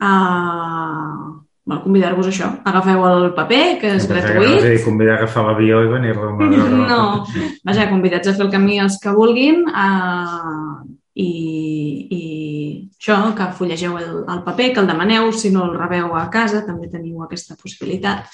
Uh, 0.00 1.40
bueno, 1.64 1.82
convidar-vos 1.84 2.26
a 2.26 2.30
això. 2.30 2.48
Agafeu 2.64 3.04
el 3.06 3.26
paper, 3.36 3.64
que 3.80 3.92
és 3.96 4.06
gratuït. 4.08 4.60
Sí, 4.64 4.84
convidar 4.84 5.14
a 5.14 5.18
agafar 5.22 5.44
l'avió 5.46 5.82
i 5.84 5.90
venir 5.92 6.10
a 6.14 6.18
Roma. 6.20 6.46
a 6.46 6.48
veure- 6.48 6.86
No, 6.92 7.02
vaja, 7.64 7.90
convidats 7.90 8.28
a 8.28 8.34
fer 8.34 8.46
el 8.46 8.50
camí 8.50 8.80
els 8.80 8.98
que 9.02 9.12
vulguin 9.14 9.62
uh, 9.68 10.80
i, 11.14 11.28
i 12.16 12.90
això, 12.98 13.20
que 13.36 13.50
fullegeu 13.58 13.98
el, 14.00 14.24
el 14.28 14.42
paper, 14.46 14.72
que 14.74 14.80
el 14.80 14.90
demaneu, 14.90 15.30
si 15.32 15.50
no 15.54 15.64
el 15.68 15.76
rebeu 15.78 16.14
a 16.16 16.26
casa, 16.32 16.64
també 16.66 16.88
teniu 16.90 17.22
aquesta 17.24 17.56
possibilitat 17.60 18.26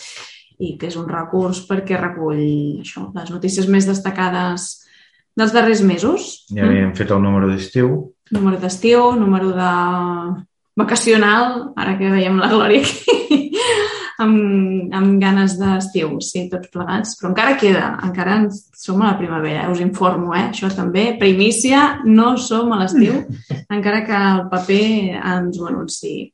i 0.59 0.79
que 0.81 0.89
és 0.89 0.97
un 0.97 1.05
recurs 1.11 1.59
perquè 1.69 1.99
recull 2.01 2.81
això, 2.81 3.11
les 3.13 3.31
notícies 3.31 3.67
més 3.69 3.85
destacades 3.85 4.69
dels 5.37 5.53
darrers 5.53 5.83
mesos. 5.85 6.47
Ja 6.49 6.65
havíem 6.65 6.95
fet 6.97 7.11
el 7.13 7.21
número 7.21 7.51
d'estiu. 7.51 8.15
Número 8.33 8.57
d'estiu, 8.63 9.11
número 9.21 9.51
de 9.53 9.73
vacacional, 10.77 11.73
ara 11.77 11.97
que 11.99 12.11
veiem 12.13 12.37
la 12.39 12.49
Glòria 12.53 12.83
aquí, 12.85 13.53
amb, 14.23 14.93
amb 14.97 15.17
ganes 15.21 15.57
d'estiu, 15.61 16.19
sí, 16.25 16.47
tots 16.53 16.69
plegats. 16.73 17.15
Però 17.21 17.31
encara 17.33 17.57
queda, 17.61 17.95
encara 18.05 18.37
ens, 18.43 18.63
som 18.77 19.01
a 19.03 19.11
la 19.13 19.19
primavera, 19.19 19.65
eh? 19.67 19.73
us 19.73 19.81
informo, 19.85 20.35
eh? 20.37 20.47
això 20.51 20.69
també. 20.75 21.15
Primícia, 21.21 22.03
no 22.05 22.35
som 22.41 22.73
a 22.77 22.83
l'estiu, 22.85 23.23
encara 23.77 24.05
que 24.07 24.17
el 24.35 24.47
paper 24.53 24.85
ens 25.17 25.59
ho 25.61 25.67
anunciï. 25.73 26.31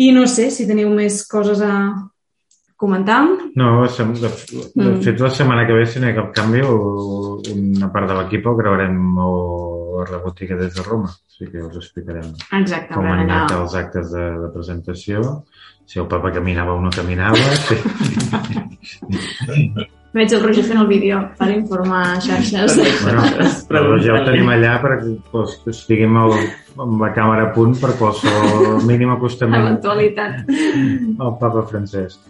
I 0.00 0.12
no 0.16 0.24
sé 0.30 0.48
si 0.54 0.64
teniu 0.68 0.88
més 0.96 1.22
coses 1.28 1.60
a 1.60 1.74
comentar. 2.80 3.18
No, 3.60 3.84
sem- 3.92 4.14
de, 4.16 4.28
de 4.30 4.86
Mm. 4.88 5.02
fet, 5.04 5.18
la 5.20 5.28
setmana 5.28 5.66
que 5.68 5.74
ve, 5.76 5.84
si 5.86 6.00
no 6.00 6.06
hi 6.08 6.12
ha 6.14 6.16
cap 6.16 6.30
canvi, 6.32 6.62
o- 6.64 7.40
una 7.52 7.90
part 7.92 8.08
de 8.08 8.14
l'equip 8.16 8.46
el 8.46 8.56
gravarem 8.56 8.96
o 9.20 9.32
a 10.08 10.16
la 10.16 10.22
botiga 10.24 10.56
des 10.60 10.74
de 10.74 10.82
Roma. 10.86 11.10
Així 11.28 11.50
que 11.50 11.62
us 11.64 11.76
explicarem 11.80 12.28
com 12.32 12.58
Exactament, 12.60 13.12
han 13.12 13.24
anat 13.28 13.54
els 13.56 13.76
actes 13.78 14.10
de, 14.14 14.26
de 14.42 14.50
presentació, 14.54 15.22
si 15.86 16.02
el 16.02 16.08
papa 16.10 16.32
caminava 16.34 16.76
o 16.76 16.82
no 16.82 16.90
caminava. 16.94 17.38
Sí. 17.68 17.76
Veig 20.10 20.32
el 20.34 20.40
Roger 20.42 20.64
fent 20.66 20.80
el 20.82 20.88
vídeo 20.90 21.20
per 21.38 21.46
informar 21.54 22.18
xarxes. 22.24 22.80
bueno, 23.04 23.22
però 23.68 23.94
ja 24.02 24.16
ho 24.16 24.24
tenim 24.26 24.48
allà 24.50 24.72
perquè 24.82 25.12
doncs, 25.30 25.60
estiguem 25.70 26.16
el, 26.18 26.34
amb 26.82 27.04
la 27.04 27.12
càmera 27.14 27.46
a 27.46 27.52
punt 27.54 27.76
per 27.78 27.92
qualsevol 28.00 28.82
mínim 28.88 29.14
acostament 29.14 29.62
Eventualitat. 29.62 30.50
al 30.50 31.38
papa 31.38 31.62
Francesc. 31.70 32.26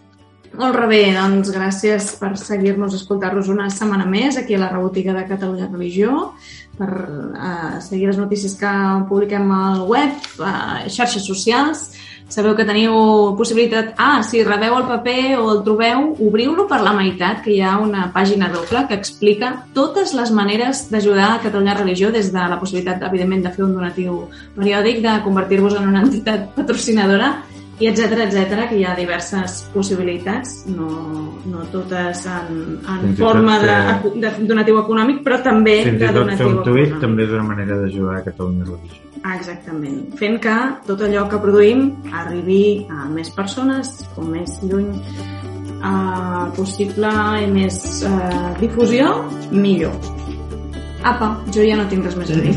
Molt 0.61 0.77
bé, 0.91 1.05
doncs 1.15 1.53
gràcies 1.55 2.11
per 2.21 2.35
seguir-nos, 2.37 2.93
escoltar-nos 2.99 3.49
una 3.49 3.69
setmana 3.73 4.05
més 4.05 4.37
aquí 4.37 4.59
a 4.59 4.61
la 4.61 4.69
rebotiga 4.73 5.15
de 5.17 5.25
Catalunya 5.29 5.71
Religió, 5.71 6.33
per 6.81 6.91
uh, 6.97 7.81
seguir 7.85 8.09
les 8.09 8.21
notícies 8.21 8.57
que 8.57 8.71
publiquem 9.11 9.51
al 9.53 9.85
web, 9.89 10.17
a 10.41 10.89
xarxes 10.89 11.27
socials. 11.29 11.91
Sabeu 12.31 12.55
que 12.55 12.65
teniu 12.65 12.95
possibilitat... 13.35 13.97
Ah, 13.99 14.23
si 14.23 14.45
rebeu 14.47 14.77
el 14.79 14.87
paper 14.87 15.41
o 15.41 15.49
el 15.51 15.65
trobeu, 15.67 16.13
obriu-lo 16.23 16.69
per 16.71 16.79
la 16.85 16.95
meitat, 16.95 17.41
que 17.43 17.51
hi 17.57 17.59
ha 17.59 17.75
una 17.83 18.07
pàgina 18.15 18.49
doble 18.55 18.85
que 18.87 18.95
explica 18.95 19.51
totes 19.75 20.15
les 20.15 20.31
maneres 20.31 20.85
d'ajudar 20.93 21.33
a 21.33 21.41
Catalunya 21.43 21.75
Religió, 21.81 22.13
des 22.15 22.31
de 22.31 22.45
la 22.53 22.61
possibilitat, 22.61 23.03
evidentment, 23.11 23.43
de 23.49 23.55
fer 23.57 23.67
un 23.67 23.75
donatiu 23.75 24.23
periòdic, 24.55 25.03
de 25.03 25.17
convertir-vos 25.27 25.75
en 25.81 25.91
una 25.91 26.05
entitat 26.07 26.53
patrocinadora, 26.55 27.35
i 27.81 27.89
etc 27.89 28.25
etc 28.27 28.67
que 28.71 28.79
hi 28.79 28.85
ha 28.85 28.95
diverses 28.99 29.61
possibilitats, 29.75 30.67
no, 30.69 30.89
no 31.49 31.67
totes 31.73 32.27
en, 32.29 32.81
en 32.85 33.15
forma 33.19 33.59
de, 33.63 33.77
de 34.21 34.33
donatiu 34.45 34.81
econòmic, 34.83 35.23
però 35.27 35.41
també 35.45 35.81
Fins 35.89 36.01
de 36.03 36.11
tot 36.11 36.13
fer 36.13 36.21
donatiu 36.21 36.51
un 36.51 36.59
tuit 36.65 36.87
econòmic. 36.87 37.01
també 37.07 37.29
és 37.29 37.37
una 37.39 37.47
manera 37.49 37.81
d'ajudar 37.81 38.19
a 38.21 38.25
Catalunya 38.29 38.69
Religió. 38.69 39.07
Exactament. 39.21 39.99
Fent 40.17 40.39
que 40.41 40.57
tot 40.87 41.03
allò 41.05 41.27
que 41.29 41.41
produïm 41.43 41.85
arribi 42.23 42.63
a 42.89 43.09
més 43.13 43.33
persones, 43.37 43.93
com 44.15 44.31
més 44.33 44.57
lluny 44.65 44.89
eh, 45.81 46.45
possible 46.57 47.13
i 47.45 47.51
més 47.53 47.83
eh, 48.09 48.55
difusió, 48.61 49.13
millor. 49.53 49.97
Apa, 51.01 51.31
jo 51.55 51.65
ja 51.65 51.77
no 51.79 51.87
tinc 51.89 52.05
res 52.05 52.17
més 52.21 52.31
a 52.35 52.37
dir. 52.37 52.53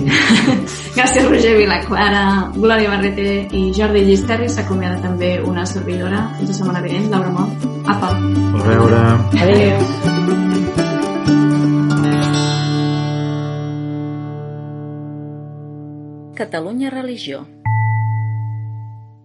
Gràcies, 0.98 1.28
Roger 1.30 1.54
Vilaclara, 1.62 2.24
Glòria 2.58 2.92
Barrete 2.92 3.28
i 3.56 3.64
Jordi 3.76 4.04
Llisterri. 4.10 4.50
S'acomiada 4.52 5.00
també 5.06 5.38
una 5.48 5.66
servidora. 5.70 6.26
Fins 6.40 6.52
la 6.52 6.60
setmana 6.60 6.84
vinent, 6.84 7.08
Laura 7.14 7.32
Mort. 7.32 7.68
Apa. 7.88 8.12
A 8.60 8.68
veure... 8.68 9.02
Adéu. 9.48 9.78
Catalunya 16.36 16.90
Religió. 16.90 17.46